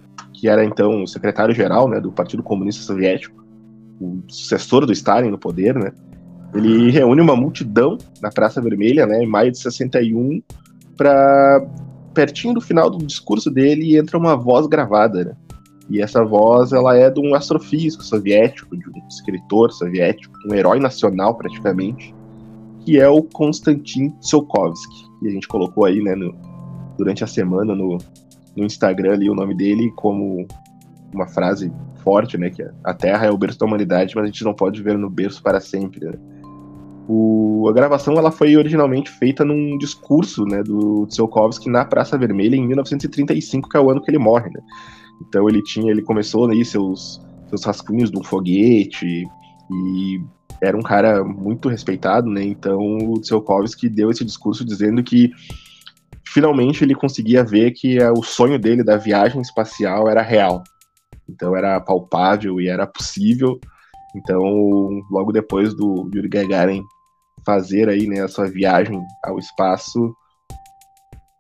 que 0.42 0.50
era 0.50 0.66
então 0.66 1.04
o 1.04 1.08
secretário-geral 1.08 1.88
né, 1.88 2.02
do 2.02 2.12
Partido 2.12 2.42
Comunista 2.42 2.82
Soviético, 2.82 3.46
o 4.02 4.24
sucessor 4.28 4.88
do 4.88 4.92
Stalin 4.92 5.30
no 5.30 5.38
poder, 5.38 5.76
né? 5.76 5.92
Ele 6.56 6.90
reúne 6.90 7.22
uma 7.22 7.36
multidão 7.36 7.96
na 8.20 8.32
Praça 8.32 8.60
Vermelha, 8.60 9.06
né, 9.06 9.24
em 9.24 9.28
maio 9.28 9.52
de 9.52 9.60
61, 9.60 10.42
para 10.98 11.64
pertinho 12.16 12.56
do 12.56 12.60
final 12.60 12.90
do 12.90 13.06
discurso 13.06 13.52
dele 13.52 13.96
entra 13.96 14.18
uma 14.18 14.36
voz 14.36 14.66
gravada, 14.66 15.24
né? 15.24 15.36
E 15.88 16.02
essa 16.02 16.26
voz, 16.26 16.74
ela 16.74 16.98
é 16.98 17.08
de 17.12 17.20
um 17.20 17.36
astrofísico 17.36 18.04
soviético, 18.04 18.76
de 18.76 18.90
um 18.90 19.08
escritor 19.08 19.72
soviético, 19.72 20.34
um 20.50 20.56
herói 20.56 20.80
nacional 20.80 21.36
praticamente, 21.36 22.16
que 22.84 23.00
é 23.00 23.08
o 23.08 23.22
Konstantin 23.22 24.10
Tsiolkovsky. 24.20 25.06
E 25.22 25.28
a 25.28 25.32
gente 25.32 25.48
colocou 25.48 25.86
aí, 25.86 26.02
né, 26.02 26.16
no, 26.16 26.34
durante 26.98 27.24
a 27.24 27.28
semana 27.28 27.76
no, 27.76 28.00
no 28.56 28.66
Instagram 28.66 29.14
ali 29.14 29.30
o 29.30 29.36
nome 29.36 29.56
dele 29.56 29.92
como 29.96 30.48
uma 31.14 31.28
frase 31.28 31.72
forte, 32.04 32.38
né, 32.38 32.50
que 32.50 32.64
a 32.84 32.94
Terra 32.94 33.28
é 33.28 33.32
o 33.32 33.38
berço 33.38 33.60
da 33.60 33.66
humanidade, 33.66 34.16
mas 34.16 34.24
a 34.24 34.28
gente 34.28 34.44
não 34.44 34.54
pode 34.54 34.80
viver 34.80 34.98
no 34.98 35.10
berço 35.10 35.42
para 35.42 35.60
sempre, 35.60 36.06
né? 36.06 36.14
O, 37.08 37.68
a 37.68 37.74
gravação 37.74 38.14
ela 38.14 38.32
foi 38.32 38.56
originalmente 38.56 39.10
feita 39.10 39.44
num 39.44 39.78
discurso 39.78 40.46
né, 40.46 40.64
do 40.64 41.06
Tsiolkovsky 41.08 41.70
na 41.70 41.84
Praça 41.84 42.18
Vermelha 42.18 42.56
em 42.56 42.66
1935, 42.66 43.68
que 43.68 43.76
é 43.76 43.80
o 43.80 43.90
ano 43.90 44.02
que 44.02 44.10
ele 44.10 44.20
morre. 44.20 44.50
Né? 44.50 44.62
Então 45.28 45.50
ele 45.50 45.62
tinha, 45.62 45.92
ele 45.92 46.04
começou 46.04 46.50
aí 46.50 46.64
seus, 46.64 47.22
seus 47.50 47.66
rascunhos 47.66 48.12
de 48.12 48.18
um 48.18 48.24
foguete 48.24 49.26
e 49.72 50.22
era 50.62 50.78
um 50.78 50.82
cara 50.82 51.24
muito 51.24 51.68
respeitado, 51.68 52.30
né? 52.30 52.44
Então 52.44 52.80
o 52.80 53.20
Tsiolkovsky 53.20 53.90
deu 53.90 54.12
esse 54.12 54.24
discurso 54.24 54.64
dizendo 54.64 55.04
que 55.04 55.32
finalmente 56.32 56.84
ele 56.84 56.96
conseguia 56.96 57.44
ver 57.44 57.72
que 57.72 58.00
é, 58.00 58.10
o 58.10 58.24
sonho 58.24 58.58
dele 58.58 58.84
da 58.84 58.98
viagem 58.98 59.42
espacial 59.42 60.10
era 60.10 60.22
real. 60.22 60.64
Então 61.28 61.56
era 61.56 61.80
palpável 61.80 62.60
e 62.60 62.68
era 62.68 62.88
possível. 62.88 63.60
Então, 64.16 64.42
logo 65.10 65.32
depois 65.32 65.74
do 65.74 66.10
Yuri 66.14 66.30
Gagarin 66.30 66.84
fazer 67.46 67.90
aí, 67.90 68.08
né, 68.08 68.22
a 68.22 68.28
sua 68.28 68.48
viagem 68.48 69.02
ao 69.24 69.40
espaço, 69.40 70.14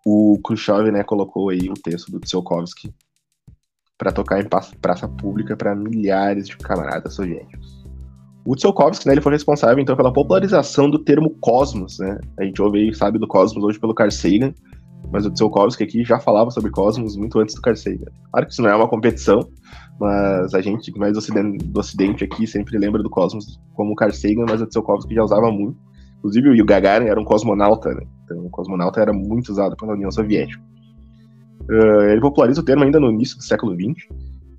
o 0.05 0.39
Khrushchev, 0.43 0.91
né, 0.91 1.03
colocou 1.03 1.49
aí 1.49 1.69
o 1.69 1.73
texto 1.73 2.11
do 2.11 2.19
Tsiolkovsky 2.19 2.93
para 3.97 4.11
tocar 4.11 4.41
em 4.41 4.47
praça 4.81 5.07
pública 5.07 5.55
para 5.55 5.75
milhares 5.75 6.47
de 6.47 6.57
camaradas 6.57 7.13
soviéticos. 7.13 7.85
O 8.43 8.55
Tsiolkovsky, 8.55 9.07
né, 9.07 9.13
ele 9.13 9.21
foi 9.21 9.33
responsável 9.33 9.79
então 9.79 9.95
pela 9.95 10.11
popularização 10.11 10.89
do 10.89 10.97
termo 10.97 11.29
cosmos, 11.39 11.99
né? 11.99 12.19
A 12.39 12.43
gente 12.43 12.59
ouve 12.59 12.89
e 12.89 12.95
sabe 12.95 13.19
do 13.19 13.27
cosmos 13.27 13.63
hoje 13.63 13.79
pelo 13.79 13.93
Carl 13.93 14.09
Sagan, 14.09 14.53
mas 15.11 15.25
o 15.25 15.31
Tsiolkovsky 15.31 15.83
aqui 15.83 16.03
já 16.03 16.19
falava 16.19 16.49
sobre 16.51 16.71
cosmos 16.71 17.15
muito 17.15 17.39
antes 17.39 17.55
do 17.55 17.61
Carl 17.61 17.75
Sagan. 17.75 18.11
Claro 18.31 18.45
que 18.45 18.53
isso 18.53 18.61
não 18.61 18.69
é 18.69 18.75
uma 18.75 18.87
competição, 18.87 19.39
mas 19.99 20.53
a 20.53 20.61
gente 20.61 20.91
mais 20.97 21.13
do 21.13 21.79
ocidente, 21.79 22.23
aqui 22.23 22.47
sempre 22.47 22.77
lembra 22.77 23.03
do 23.03 23.09
cosmos 23.09 23.59
como 23.73 23.95
Carl 23.95 24.13
Sagan, 24.13 24.45
mas 24.47 24.61
o 24.61 24.67
Tsiolkovsky 24.67 25.13
já 25.13 25.23
usava 25.23 25.51
muito. 25.51 25.77
Inclusive 26.19 26.61
o 26.61 26.65
Gagarin 26.65 27.07
era 27.07 27.19
um 27.19 27.25
cosmonauta, 27.25 27.93
né? 27.93 28.05
Então 28.23 28.45
o 28.45 28.49
cosmonauta 28.49 29.01
era 29.01 29.11
muito 29.11 29.49
usado 29.49 29.75
pela 29.75 29.93
União 29.93 30.11
Soviética. 30.11 30.61
Uh, 31.63 32.01
ele 32.11 32.21
populariza 32.21 32.61
o 32.61 32.63
termo 32.63 32.83
ainda 32.83 32.99
no 32.99 33.11
início 33.11 33.37
do 33.37 33.43
século 33.43 33.75
XX. 33.75 34.07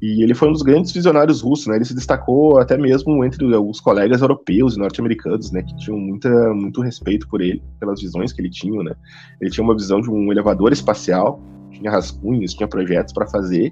E 0.03 0.21
ele 0.21 0.35
foi 0.35 0.49
um 0.49 0.53
dos 0.53 0.63
grandes 0.63 0.91
visionários 0.91 1.41
russos, 1.41 1.69
né? 1.69 1.77
Ele 1.77 1.85
se 1.85 1.95
destacou 1.95 2.59
até 2.59 2.77
mesmo 2.77 3.25
entre 3.25 3.45
os 3.45 3.79
colegas 3.79 4.21
europeus 4.21 4.75
e 4.75 4.79
norte-americanos, 4.81 5.53
né? 5.53 5.63
Que 5.63 5.77
tinham 5.77 5.97
muita, 5.97 6.53
muito 6.53 6.83
respeito 6.83 7.29
por 7.29 7.41
ele, 7.41 7.63
pelas 7.79 8.01
visões 8.01 8.33
que 8.33 8.43
ele 8.43 8.51
tinha, 8.51 8.83
né? 8.83 8.97
Ele 9.41 9.49
tinha 9.49 9.63
uma 9.63 9.75
visão 9.75 10.01
de 10.01 10.11
um 10.11 10.33
elevador 10.33 10.73
espacial, 10.73 11.41
tinha 11.71 11.89
rascunhos, 11.89 12.53
tinha 12.53 12.67
projetos 12.67 13.15
para 13.15 13.29
fazer, 13.29 13.71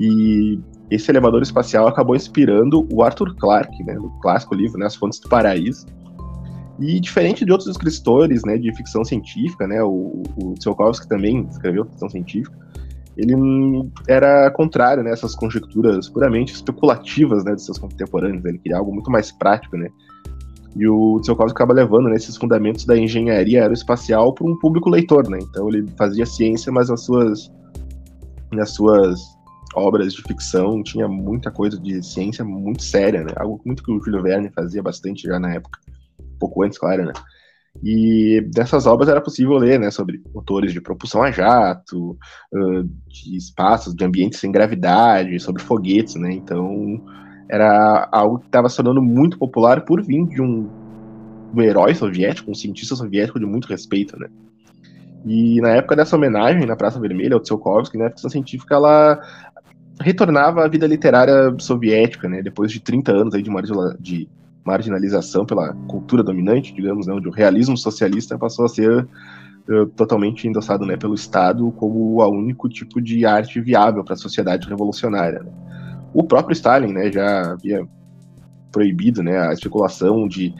e 0.00 0.58
esse 0.90 1.10
elevador 1.10 1.42
espacial 1.42 1.86
acabou 1.86 2.16
inspirando 2.16 2.88
o 2.90 3.02
Arthur 3.02 3.36
Clarke, 3.36 3.84
né? 3.84 3.92
No 3.96 4.08
clássico 4.20 4.54
livro, 4.54 4.78
né? 4.78 4.86
As 4.86 4.96
Fontes 4.96 5.20
do 5.20 5.28
Paraíso. 5.28 5.84
E 6.80 6.98
diferente 6.98 7.44
de 7.44 7.52
outros 7.52 7.68
escritores, 7.68 8.42
né? 8.46 8.56
De 8.56 8.74
ficção 8.74 9.04
científica, 9.04 9.66
né? 9.66 9.82
O, 9.82 10.22
o 10.42 10.54
Tsiolkovsky 10.54 11.06
também 11.06 11.46
escreveu 11.50 11.84
ficção 11.84 12.08
científica 12.08 12.56
ele 13.16 13.34
era 14.06 14.50
contrário 14.50 15.02
né, 15.02 15.10
essas 15.10 15.34
conjecturas 15.34 16.08
puramente 16.08 16.52
especulativas 16.52 17.44
né, 17.44 17.52
dos 17.52 17.64
seus 17.64 17.78
contemporâneos. 17.78 18.42
Né, 18.42 18.50
ele 18.50 18.58
queria 18.58 18.78
algo 18.78 18.92
muito 18.92 19.10
mais 19.10 19.32
prático, 19.32 19.76
né? 19.76 19.88
E 20.78 20.86
o 20.86 21.18
Tsiolkovsky 21.22 21.56
acaba 21.56 21.72
levando 21.72 22.10
né, 22.10 22.16
esses 22.16 22.36
fundamentos 22.36 22.84
da 22.84 22.98
engenharia 22.98 23.62
aeroespacial 23.62 24.34
para 24.34 24.46
um 24.46 24.58
público 24.58 24.90
leitor, 24.90 25.26
né? 25.28 25.38
Então 25.40 25.68
ele 25.68 25.86
fazia 25.96 26.26
ciência, 26.26 26.70
mas 26.70 26.90
as 26.90 27.02
suas, 27.02 27.50
nas 28.52 28.74
suas 28.74 29.18
obras 29.74 30.12
de 30.12 30.22
ficção 30.22 30.82
tinha 30.82 31.08
muita 31.08 31.50
coisa 31.50 31.80
de 31.80 32.02
ciência 32.02 32.44
muito 32.44 32.82
séria, 32.82 33.24
né? 33.24 33.32
Algo 33.36 33.58
muito 33.64 33.82
que 33.82 33.90
o 33.90 34.02
Júlio 34.04 34.22
Verne 34.22 34.50
fazia 34.50 34.82
bastante 34.82 35.26
já 35.26 35.40
na 35.40 35.54
época, 35.54 35.80
um 36.20 36.38
pouco 36.38 36.62
antes, 36.62 36.78
claro, 36.78 37.06
né? 37.06 37.12
E 37.82 38.40
dessas 38.52 38.86
obras 38.86 39.08
era 39.08 39.20
possível 39.20 39.56
ler 39.56 39.78
né, 39.78 39.90
sobre 39.90 40.22
motores 40.34 40.72
de 40.72 40.80
propulsão 40.80 41.22
a 41.22 41.30
jato, 41.30 42.16
de 43.06 43.36
espaços, 43.36 43.94
de 43.94 44.04
ambientes 44.04 44.40
sem 44.40 44.50
gravidade, 44.50 45.38
sobre 45.40 45.62
foguetes, 45.62 46.14
né? 46.16 46.32
Então 46.32 47.02
era 47.48 48.08
algo 48.10 48.40
que 48.40 48.46
estava 48.46 48.68
se 48.68 48.76
tornando 48.76 49.02
muito 49.02 49.38
popular 49.38 49.84
por 49.84 50.02
vir 50.02 50.26
de 50.26 50.42
um, 50.42 50.68
um 51.54 51.62
herói 51.62 51.94
soviético, 51.94 52.50
um 52.50 52.54
cientista 52.54 52.96
soviético 52.96 53.38
de 53.38 53.46
muito 53.46 53.68
respeito, 53.68 54.18
né? 54.18 54.28
E 55.24 55.60
na 55.60 55.70
época 55.70 55.96
dessa 55.96 56.16
homenagem 56.16 56.66
na 56.66 56.76
Praça 56.76 57.00
Vermelha, 57.00 57.36
o 57.36 57.40
Tsiolkovsky, 57.40 57.98
né, 57.98 58.06
a 58.06 58.10
ficção 58.10 58.30
científica, 58.30 58.76
ela 58.76 59.20
retornava 60.00 60.64
à 60.64 60.68
vida 60.68 60.86
literária 60.86 61.54
soviética, 61.58 62.28
né, 62.28 62.42
depois 62.42 62.70
de 62.70 62.80
30 62.80 63.12
anos 63.12 63.34
aí 63.34 63.42
de, 63.42 63.50
de 63.98 64.28
marginalização 64.66 65.46
pela 65.46 65.72
cultura 65.88 66.22
dominante, 66.22 66.74
digamos, 66.74 67.06
né, 67.06 67.14
onde 67.14 67.28
o 67.28 67.32
realismo 67.32 67.76
socialista 67.76 68.36
passou 68.36 68.64
a 68.64 68.68
ser 68.68 69.06
uh, 69.68 69.86
totalmente 69.94 70.48
endossado 70.48 70.84
né, 70.84 70.96
pelo 70.96 71.14
Estado 71.14 71.70
como 71.72 72.20
o 72.20 72.28
único 72.28 72.68
tipo 72.68 73.00
de 73.00 73.24
arte 73.24 73.60
viável 73.60 74.02
para 74.02 74.14
a 74.14 74.18
sociedade 74.18 74.68
revolucionária. 74.68 75.42
Né. 75.42 75.50
O 76.12 76.24
próprio 76.24 76.54
Stalin 76.54 76.92
né, 76.92 77.12
já 77.12 77.52
havia 77.52 77.86
proibido 78.72 79.22
né, 79.22 79.38
a 79.38 79.52
especulação 79.52 80.26
de 80.26 80.52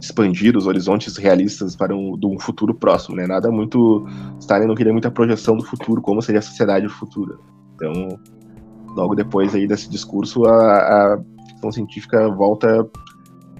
expandir 0.00 0.56
os 0.56 0.66
horizontes 0.66 1.16
realistas 1.16 1.74
para 1.74 1.94
um, 1.94 2.18
um 2.24 2.38
futuro 2.38 2.72
próximo, 2.72 3.16
né? 3.16 3.26
Nada 3.26 3.50
muito 3.50 4.06
Stalin 4.38 4.66
não 4.66 4.74
queria 4.74 4.92
muita 4.92 5.10
projeção 5.10 5.56
do 5.56 5.64
futuro, 5.64 6.00
como 6.00 6.22
seria 6.22 6.38
a 6.38 6.42
sociedade 6.42 6.88
futura. 6.88 7.36
Então, 7.74 7.92
logo 8.94 9.14
depois 9.16 9.54
aí 9.54 9.66
desse 9.66 9.90
discurso, 9.90 10.44
a, 10.44 11.14
a 11.14 11.18
ficção 11.58 11.72
científica 11.72 12.28
volta 12.28 12.88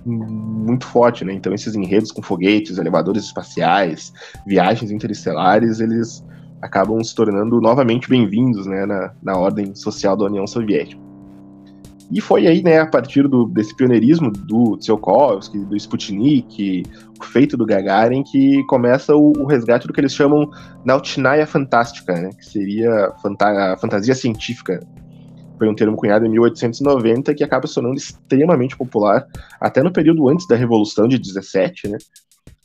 muito 0.07 0.87
forte, 0.87 1.25
né? 1.25 1.35
Então 1.35 1.53
esses 1.53 1.75
enredos 1.75 2.13
com 2.13 2.23
foguetes, 2.23 2.79
elevadores 2.79 3.25
espaciais, 3.25 4.13
viagens 4.47 4.91
interestelares, 4.91 5.81
eles 5.81 6.25
acabam 6.63 7.03
se 7.03 7.15
tornando 7.15 7.61
novamente 7.61 8.09
bem-vindos, 8.09 8.67
né, 8.67 8.85
na, 8.85 9.13
na 9.23 9.37
ordem 9.37 9.75
social 9.75 10.17
da 10.17 10.25
União 10.25 10.47
Soviética. 10.47 11.01
E 12.11 12.21
foi 12.21 12.47
aí, 12.47 12.63
né, 12.63 12.81
a 12.81 12.87
partir 12.87 13.29
do, 13.29 13.45
desse 13.45 13.77
pioneirismo 13.77 14.31
do 14.33 14.77
Tsiolkovsky, 14.79 15.59
do 15.59 15.77
Sputnik, 15.77 16.83
o 17.21 17.25
feito 17.25 17.57
do 17.57 17.67
Gagarin, 17.67 18.23
que 18.25 18.65
começa 18.65 19.15
o, 19.15 19.33
o 19.39 19.47
resgate 19.47 19.87
do 19.87 19.93
que 19.93 20.01
eles 20.01 20.15
chamam 20.15 20.51
Nautchnaya 20.85 21.47
Fantástica, 21.47 22.15
né, 22.15 22.31
que 22.31 22.47
seria 22.47 23.13
a 23.23 23.77
fantasia 23.77 24.15
científica 24.15 24.81
foi 25.59 25.69
um 25.69 25.75
termo 25.75 25.97
cunhado 25.97 26.25
em 26.25 26.31
1890 26.31 27.35
que 27.35 27.45
acaba 27.45 27.67
se 27.67 27.75
tornando 27.75 27.97
extremamente 27.97 28.77
popular 28.77 29.27
até 29.61 29.83
no 29.83 29.93
período 29.93 30.29
antes 30.29 30.47
da 30.47 30.57
Revolução 30.57 31.09
de 31.09 31.19
17, 31.19 31.89
né? 31.89 31.99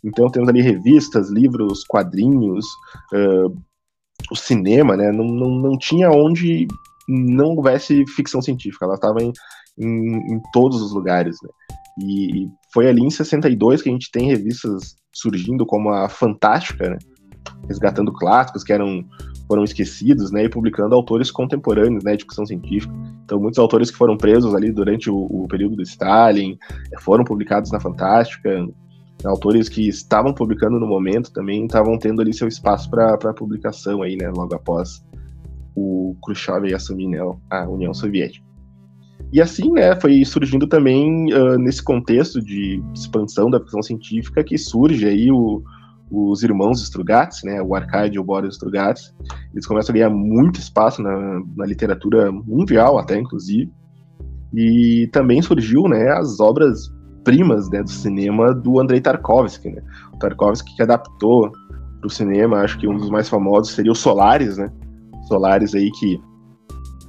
Então 0.03 0.29
temos 0.29 0.49
ali 0.49 0.61
revistas, 0.61 1.29
livros, 1.29 1.83
quadrinhos, 1.85 2.65
uh, 3.13 3.55
o 4.31 4.35
cinema, 4.35 4.95
né? 4.95 5.11
Não, 5.11 5.25
não, 5.25 5.49
não 5.49 5.77
tinha 5.77 6.11
onde 6.11 6.67
não 7.07 7.55
houvesse 7.55 8.05
ficção 8.07 8.41
científica, 8.41 8.85
ela 8.85 8.95
estava 8.95 9.21
em, 9.21 9.31
em, 9.77 10.35
em, 10.35 10.41
todos 10.53 10.81
os 10.81 10.93
lugares, 10.93 11.37
né? 11.41 11.49
E 12.01 12.47
foi 12.73 12.87
ali 12.87 13.01
em 13.01 13.09
62 13.09 13.81
que 13.81 13.89
a 13.89 13.91
gente 13.91 14.11
tem 14.11 14.27
revistas 14.27 14.95
surgindo 15.13 15.65
como 15.65 15.89
a 15.89 16.09
Fantástica, 16.09 16.89
né? 16.89 16.97
Resgatando 17.67 18.11
clássicos 18.11 18.63
que 18.63 18.73
eram 18.73 19.05
foram 19.47 19.63
esquecidos, 19.63 20.31
né, 20.31 20.45
e 20.45 20.49
publicando 20.49 20.95
autores 20.95 21.29
contemporâneos, 21.29 22.03
né, 22.03 22.15
de 22.15 22.23
ficção 22.23 22.45
científica. 22.45 22.93
Então, 23.25 23.39
muitos 23.39 23.59
autores 23.59 23.91
que 23.91 23.97
foram 23.97 24.17
presos 24.17 24.55
ali 24.55 24.71
durante 24.71 25.09
o, 25.09 25.15
o 25.15 25.47
período 25.47 25.75
do 25.75 25.81
Stalin 25.81 26.57
eh, 26.91 26.99
foram 26.99 27.23
publicados 27.23 27.71
na 27.71 27.79
Fantástica. 27.79 28.67
Autores 29.23 29.69
que 29.69 29.87
estavam 29.87 30.33
publicando 30.33 30.79
no 30.79 30.87
momento 30.87 31.31
também 31.31 31.65
estavam 31.65 31.97
tendo 31.97 32.21
ali 32.21 32.33
seu 32.33 32.47
espaço 32.47 32.89
para 32.89 33.33
publicação 33.33 34.01
aí, 34.01 34.15
né, 34.15 34.29
logo 34.29 34.55
após 34.55 35.03
o 35.75 36.15
Khrushchev 36.23 36.73
assumir 36.73 37.07
né, 37.07 37.19
a 37.49 37.67
União 37.67 37.93
Soviética. 37.93 38.45
E 39.31 39.41
assim, 39.41 39.71
né, 39.71 39.99
foi 39.99 40.23
surgindo 40.25 40.67
também 40.67 41.33
uh, 41.33 41.57
nesse 41.57 41.81
contexto 41.83 42.39
de 42.39 42.83
expansão 42.93 43.49
da 43.49 43.59
ficção 43.59 43.81
científica 43.81 44.43
que 44.43 44.57
surge 44.57 45.07
aí 45.07 45.31
o, 45.31 45.63
os 46.13 46.43
irmãos 46.43 46.79
Strugatsky, 46.83 47.47
né, 47.47 47.61
o 47.61 47.73
Arcade 47.73 48.15
e 48.15 48.19
o 48.19 48.23
Boris 48.23 48.53
Strugatsky, 48.53 49.15
eles 49.51 49.65
começam 49.65 49.91
a 49.91 49.97
ganhar 49.97 50.09
muito 50.11 50.59
espaço 50.59 51.01
na, 51.01 51.41
na 51.57 51.65
literatura 51.65 52.31
mundial 52.31 52.99
até, 52.99 53.17
inclusive, 53.17 53.71
e 54.53 55.09
também 55.11 55.41
surgiu, 55.41 55.87
né, 55.87 56.11
as 56.11 56.39
obras 56.39 56.93
primas, 57.23 57.67
né, 57.71 57.81
do 57.81 57.89
cinema 57.89 58.53
do 58.53 58.79
Andrei 58.79 59.01
Tarkovsky, 59.01 59.69
né, 59.69 59.81
o 60.13 60.17
Tarkovsky 60.17 60.75
que 60.75 60.83
adaptou 60.83 61.49
para 61.49 62.07
o 62.07 62.09
cinema, 62.09 62.59
acho 62.59 62.77
que 62.77 62.87
um 62.87 62.95
dos 62.95 63.09
mais 63.09 63.27
famosos 63.27 63.73
seria 63.73 63.91
o 63.91 63.95
Solaris, 63.95 64.57
né, 64.57 64.71
Solaris 65.27 65.73
aí 65.73 65.89
que 65.99 66.21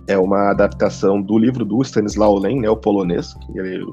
é 0.09 0.19
uma 0.19 0.51
adaptação 0.51 1.21
do 1.21 1.39
livro 1.39 1.65
do 1.65 1.83
Stanislaw 1.83 2.39
Lem, 2.39 2.61
né, 2.61 2.71
o 2.71 2.77
polonês, 2.77 3.35
que 3.35 3.59
ele 3.59 3.85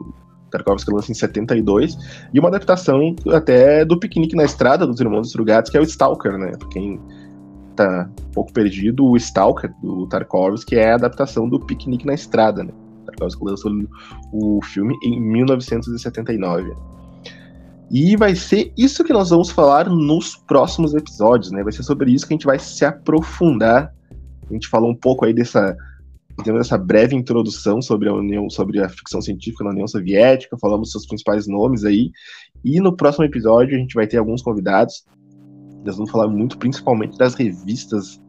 Tarkovsky 0.52 0.94
lança 0.94 1.12
em 1.12 1.16
72, 1.16 1.98
e 2.34 2.40
uma 2.40 2.50
adaptação 2.50 3.16
até 3.32 3.84
do 3.86 4.00
Piquenique 4.00 4.36
na 4.36 4.44
Estrada 4.44 4.86
dos 4.86 5.00
Irmãos 5.00 5.28
Strugatsky, 5.28 5.72
que 5.72 5.78
é 5.78 5.82
o 5.82 5.84
Stalker, 5.84 6.38
né? 6.38 6.52
Pra 6.58 6.68
quem 6.70 7.00
tá 7.76 8.10
um 8.28 8.32
pouco 8.32 8.54
perdido, 8.54 9.06
o 9.06 9.18
Stalker 9.18 9.74
do 9.82 10.08
Tarkovsky 10.08 10.76
é 10.76 10.92
a 10.92 10.96
adaptação 10.96 11.50
do 11.50 11.60
Piquenique 11.60 12.06
na 12.06 12.14
Estrada, 12.14 12.64
né? 12.64 12.72
Tarkovsky 13.06 13.44
lançou 13.44 13.72
o 14.32 14.62
filme 14.64 14.96
em 15.04 15.20
1979. 15.20 16.74
E 17.94 18.16
vai 18.16 18.36
ser 18.36 18.72
isso 18.78 19.04
que 19.04 19.12
nós 19.12 19.32
vamos 19.32 19.50
falar 19.50 19.90
nos 19.90 20.38
próximos 20.38 20.94
episódios, 20.94 21.52
né? 21.52 21.62
Vai 21.62 21.74
ser 21.74 21.84
sobre 21.84 22.12
isso 22.12 22.26
que 22.26 22.34
a 22.34 22.36
gente 22.36 22.46
vai 22.46 22.58
se 22.58 22.86
aprofundar. 22.86 23.94
A 24.50 24.54
gente 24.54 24.70
falou 24.70 24.90
um 24.90 24.96
pouco 24.96 25.26
aí 25.26 25.34
dessa 25.34 25.76
fizemos 26.42 26.62
essa 26.62 26.78
breve 26.78 27.16
introdução 27.16 27.82
sobre 27.82 28.10
a 28.10 28.14
União, 28.14 28.50
sobre 28.50 28.82
a 28.82 28.90
ficção 28.90 29.22
científica 29.22 29.64
na 29.64 29.70
União 29.70 29.88
Soviética, 29.88 30.58
falamos 30.58 30.92
seus 30.92 31.06
principais 31.06 31.48
nomes 31.48 31.86
aí, 31.86 32.12
e 32.64 32.80
no 32.80 32.96
próximo 32.96 33.26
episódio 33.26 33.76
a 33.76 33.80
gente 33.80 33.96
vai 33.96 34.08
ter 34.08 34.18
alguns 34.18 34.42
convidados. 34.42 35.06
Nós 35.86 35.96
vamos 35.96 36.12
falar 36.12 36.28
muito 36.28 36.58
principalmente 36.58 37.18
das 37.18 37.34
revistas 37.34 38.22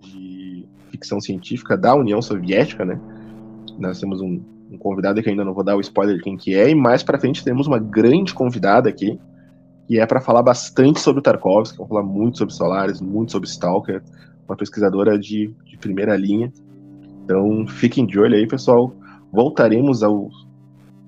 de 0.00 0.66
ficção 0.90 1.20
científica 1.20 1.76
da 1.76 1.94
União 1.94 2.20
Soviética, 2.20 2.84
né? 2.84 3.00
Nós 3.78 3.98
temos 3.98 4.20
um, 4.20 4.40
um 4.70 4.78
convidado 4.78 5.22
que 5.22 5.28
ainda 5.28 5.44
não 5.44 5.54
vou 5.54 5.64
dar 5.64 5.76
o 5.76 5.80
spoiler 5.80 6.16
de 6.16 6.22
quem 6.22 6.36
que 6.36 6.54
é, 6.54 6.70
e 6.70 6.74
mais 6.74 7.02
para 7.02 7.18
frente 7.18 7.44
temos 7.44 7.66
uma 7.66 7.78
grande 7.78 8.34
convidada 8.34 8.88
aqui, 8.88 9.18
que 9.86 9.98
é 9.98 10.06
para 10.06 10.20
falar 10.20 10.42
bastante 10.42 11.00
sobre 11.00 11.20
o 11.20 11.22
Tarkovsky, 11.22 11.78
vamos 11.78 11.88
falar 11.88 12.04
muito 12.04 12.38
sobre 12.38 12.54
Solaris, 12.54 13.00
muito 13.00 13.32
sobre 13.32 13.48
Stalker, 13.48 14.02
uma 14.46 14.56
pesquisadora 14.56 15.18
de, 15.18 15.52
de 15.64 15.78
primeira 15.78 16.16
linha. 16.16 16.52
Então 17.30 17.64
fiquem 17.68 18.04
de 18.04 18.18
olho 18.18 18.34
aí, 18.34 18.44
pessoal. 18.44 18.92
Voltaremos 19.32 20.02
ao, 20.02 20.28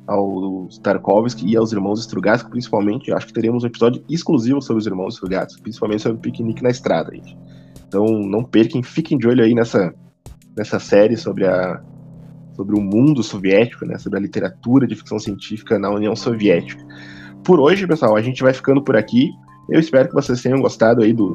aos 0.07 0.79
Tarkovsky 0.79 1.49
e 1.49 1.57
aos 1.57 1.73
irmãos 1.73 1.99
Strugatsky, 1.99 2.49
principalmente. 2.49 3.13
Acho 3.13 3.27
que 3.27 3.33
teremos 3.33 3.65
um 3.65 3.67
episódio 3.67 4.05
exclusivo 4.09 4.63
sobre 4.63 4.79
os 4.83 4.87
irmãos 4.87 5.15
Strugatsky, 5.15 5.61
principalmente 5.61 6.03
sobre 6.03 6.19
o 6.19 6.21
piquenique 6.21 6.63
na 6.63 6.71
estrada. 6.71 7.13
Gente. 7.13 7.37
Então 7.89 8.07
não 8.07 8.45
percam, 8.45 8.81
fiquem 8.85 9.19
de 9.19 9.27
olho 9.27 9.43
aí 9.43 9.53
nessa, 9.53 9.93
nessa 10.57 10.79
série 10.79 11.17
sobre 11.17 11.45
a 11.45 11.83
sobre 12.55 12.79
o 12.79 12.83
mundo 12.83 13.23
soviético, 13.23 13.87
né, 13.87 13.97
sobre 13.97 14.19
a 14.19 14.23
literatura 14.23 14.87
de 14.87 14.95
ficção 14.95 15.19
científica 15.19 15.79
na 15.79 15.91
União 15.91 16.15
Soviética. 16.15 16.85
Por 17.43 17.59
hoje, 17.59 17.87
pessoal, 17.87 18.15
a 18.15 18.21
gente 18.21 18.43
vai 18.43 18.53
ficando 18.53 18.85
por 18.85 18.95
aqui. 18.95 19.31
Eu 19.71 19.81
espero 19.81 20.09
que 20.09 20.15
vocês 20.15 20.43
tenham 20.43 20.61
gostado 20.61 21.03
aí 21.03 21.15
do, 21.15 21.35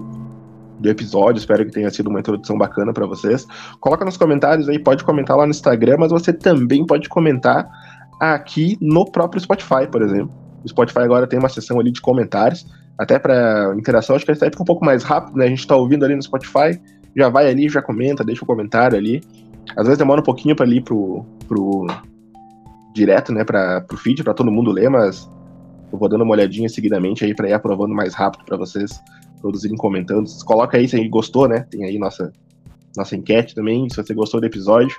do 0.80 0.90
episódio. 0.90 1.40
Espero 1.40 1.66
que 1.66 1.72
tenha 1.72 1.90
sido 1.90 2.10
uma 2.10 2.20
introdução 2.20 2.58
bacana 2.58 2.94
para 2.94 3.06
vocês. 3.06 3.46
Coloca 3.80 4.06
nos 4.06 4.18
comentários 4.18 4.70
aí, 4.70 4.80
pode 4.80 5.04
comentar 5.04 5.36
lá 5.36 5.46
no 5.46 5.52
Instagram, 5.52 5.98
mas 6.00 6.12
você 6.12 6.32
também 6.32 6.86
pode 6.86 7.10
comentar 7.10 7.70
aqui 8.20 8.78
no 8.82 9.10
próprio 9.10 9.42
Spotify, 9.42 9.88
por 9.92 10.02
exemplo. 10.02 10.32
O 10.64 10.70
Spotify 10.70 11.00
agora 11.00 11.28
tem 11.28 11.40
uma 11.40 11.50
seção 11.50 11.80
ali 11.80 11.92
de 11.92 12.02
comentários, 12.02 12.66
até 12.98 13.20
para 13.20 13.74
interação, 13.78 14.16
acho 14.16 14.26
que 14.26 14.32
até 14.32 14.50
fica 14.50 14.64
um 14.64 14.66
pouco 14.66 14.84
mais 14.84 15.04
rápido, 15.04 15.38
né? 15.38 15.46
A 15.46 15.50
gente 15.50 15.60
está 15.60 15.76
ouvindo 15.76 16.04
ali 16.04 16.16
no 16.16 16.22
Spotify, 16.22 16.80
já 17.16 17.30
vai 17.30 17.50
ali, 17.50 17.70
já 17.70 17.82
comenta, 17.82 18.24
deixa 18.24 18.42
o 18.42 18.46
um 18.46 18.48
comentário 18.48 18.98
ali. 18.98 19.22
Às 19.76 19.86
vezes 19.86 19.98
demora 19.98 20.22
um 20.22 20.24
pouquinho 20.24 20.56
para 20.56 20.66
ir 20.68 20.82
pro, 20.82 21.26
pro 21.48 21.86
direto, 22.94 23.32
né, 23.32 23.44
para 23.44 23.82
pro 23.82 23.98
feed, 23.98 24.24
para 24.24 24.34
todo 24.34 24.52
mundo 24.52 24.72
ler, 24.72 24.90
mas 24.90 25.30
eu 25.92 26.00
vou 26.00 26.10
dando 26.10 26.24
uma 26.24 26.34
olhadinha 26.34 26.68
seguidamente 26.68 27.24
aí 27.24 27.36
para 27.36 27.50
ir 27.50 27.54
aprovando 27.54 27.94
mais 27.94 28.14
rápido 28.14 28.44
para 28.46 28.58
vocês 28.58 29.00
todos 29.42 29.64
irem 29.64 29.78
comentando. 29.78 30.30
Coloca 30.46 30.78
aí 30.78 30.88
se 30.88 31.08
gostou, 31.08 31.48
né? 31.48 31.66
Tem 31.70 31.86
aí 31.86 31.98
nossa, 31.98 32.32
nossa 32.96 33.16
enquete 33.16 33.56
também, 33.56 33.90
se 33.90 33.98
você 33.98 34.14
gostou 34.14 34.40
do 34.40 34.46
episódio. 34.46 34.96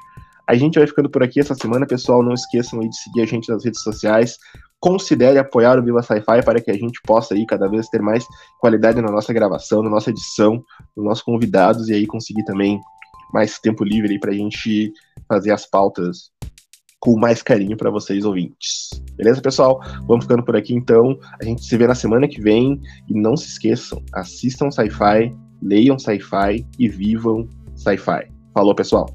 A 0.46 0.54
gente 0.54 0.78
vai 0.78 0.86
ficando 0.86 1.10
por 1.10 1.22
aqui 1.22 1.40
essa 1.40 1.54
semana, 1.54 1.86
pessoal. 1.86 2.22
Não 2.22 2.32
esqueçam 2.32 2.80
aí 2.80 2.88
de 2.88 2.96
seguir 2.96 3.22
a 3.22 3.26
gente 3.26 3.50
nas 3.50 3.64
redes 3.64 3.82
sociais. 3.82 4.38
Considere 4.80 5.38
apoiar 5.38 5.78
o 5.78 5.82
Viva 5.82 6.02
Sci-Fi 6.02 6.42
para 6.42 6.60
que 6.60 6.70
a 6.70 6.74
gente 6.74 7.00
possa 7.02 7.34
aí 7.34 7.44
cada 7.44 7.68
vez 7.68 7.88
ter 7.88 8.00
mais 8.00 8.24
qualidade 8.60 9.00
na 9.02 9.10
nossa 9.10 9.32
gravação, 9.32 9.82
na 9.82 9.90
nossa 9.90 10.10
edição, 10.10 10.62
nos 10.96 11.04
nossos 11.04 11.22
convidados 11.22 11.88
e 11.88 11.94
aí 11.94 12.06
conseguir 12.06 12.44
também 12.44 12.80
mais 13.32 13.58
tempo 13.58 13.84
livre 13.84 14.12
aí 14.12 14.18
para 14.18 14.30
a 14.30 14.34
gente 14.34 14.92
fazer 15.28 15.50
as 15.50 15.66
pautas 15.66 16.30
com 17.00 17.18
mais 17.18 17.42
carinho 17.42 17.76
para 17.76 17.90
vocês 17.90 18.24
ouvintes. 18.24 18.90
Beleza, 19.16 19.40
pessoal? 19.40 19.80
Vamos 20.06 20.24
ficando 20.24 20.44
por 20.44 20.56
aqui 20.56 20.74
então. 20.74 21.18
A 21.40 21.44
gente 21.44 21.64
se 21.64 21.76
vê 21.76 21.86
na 21.86 21.94
semana 21.94 22.28
que 22.28 22.40
vem 22.40 22.80
e 23.08 23.14
não 23.14 23.36
se 23.36 23.48
esqueçam, 23.48 24.02
assistam 24.12 24.70
sci-fi, 24.70 25.34
leiam 25.62 25.98
sci-fi 25.98 26.66
e 26.78 26.88
vivam 26.88 27.48
sci-fi. 27.74 28.28
Falou, 28.54 28.74
pessoal. 28.74 29.06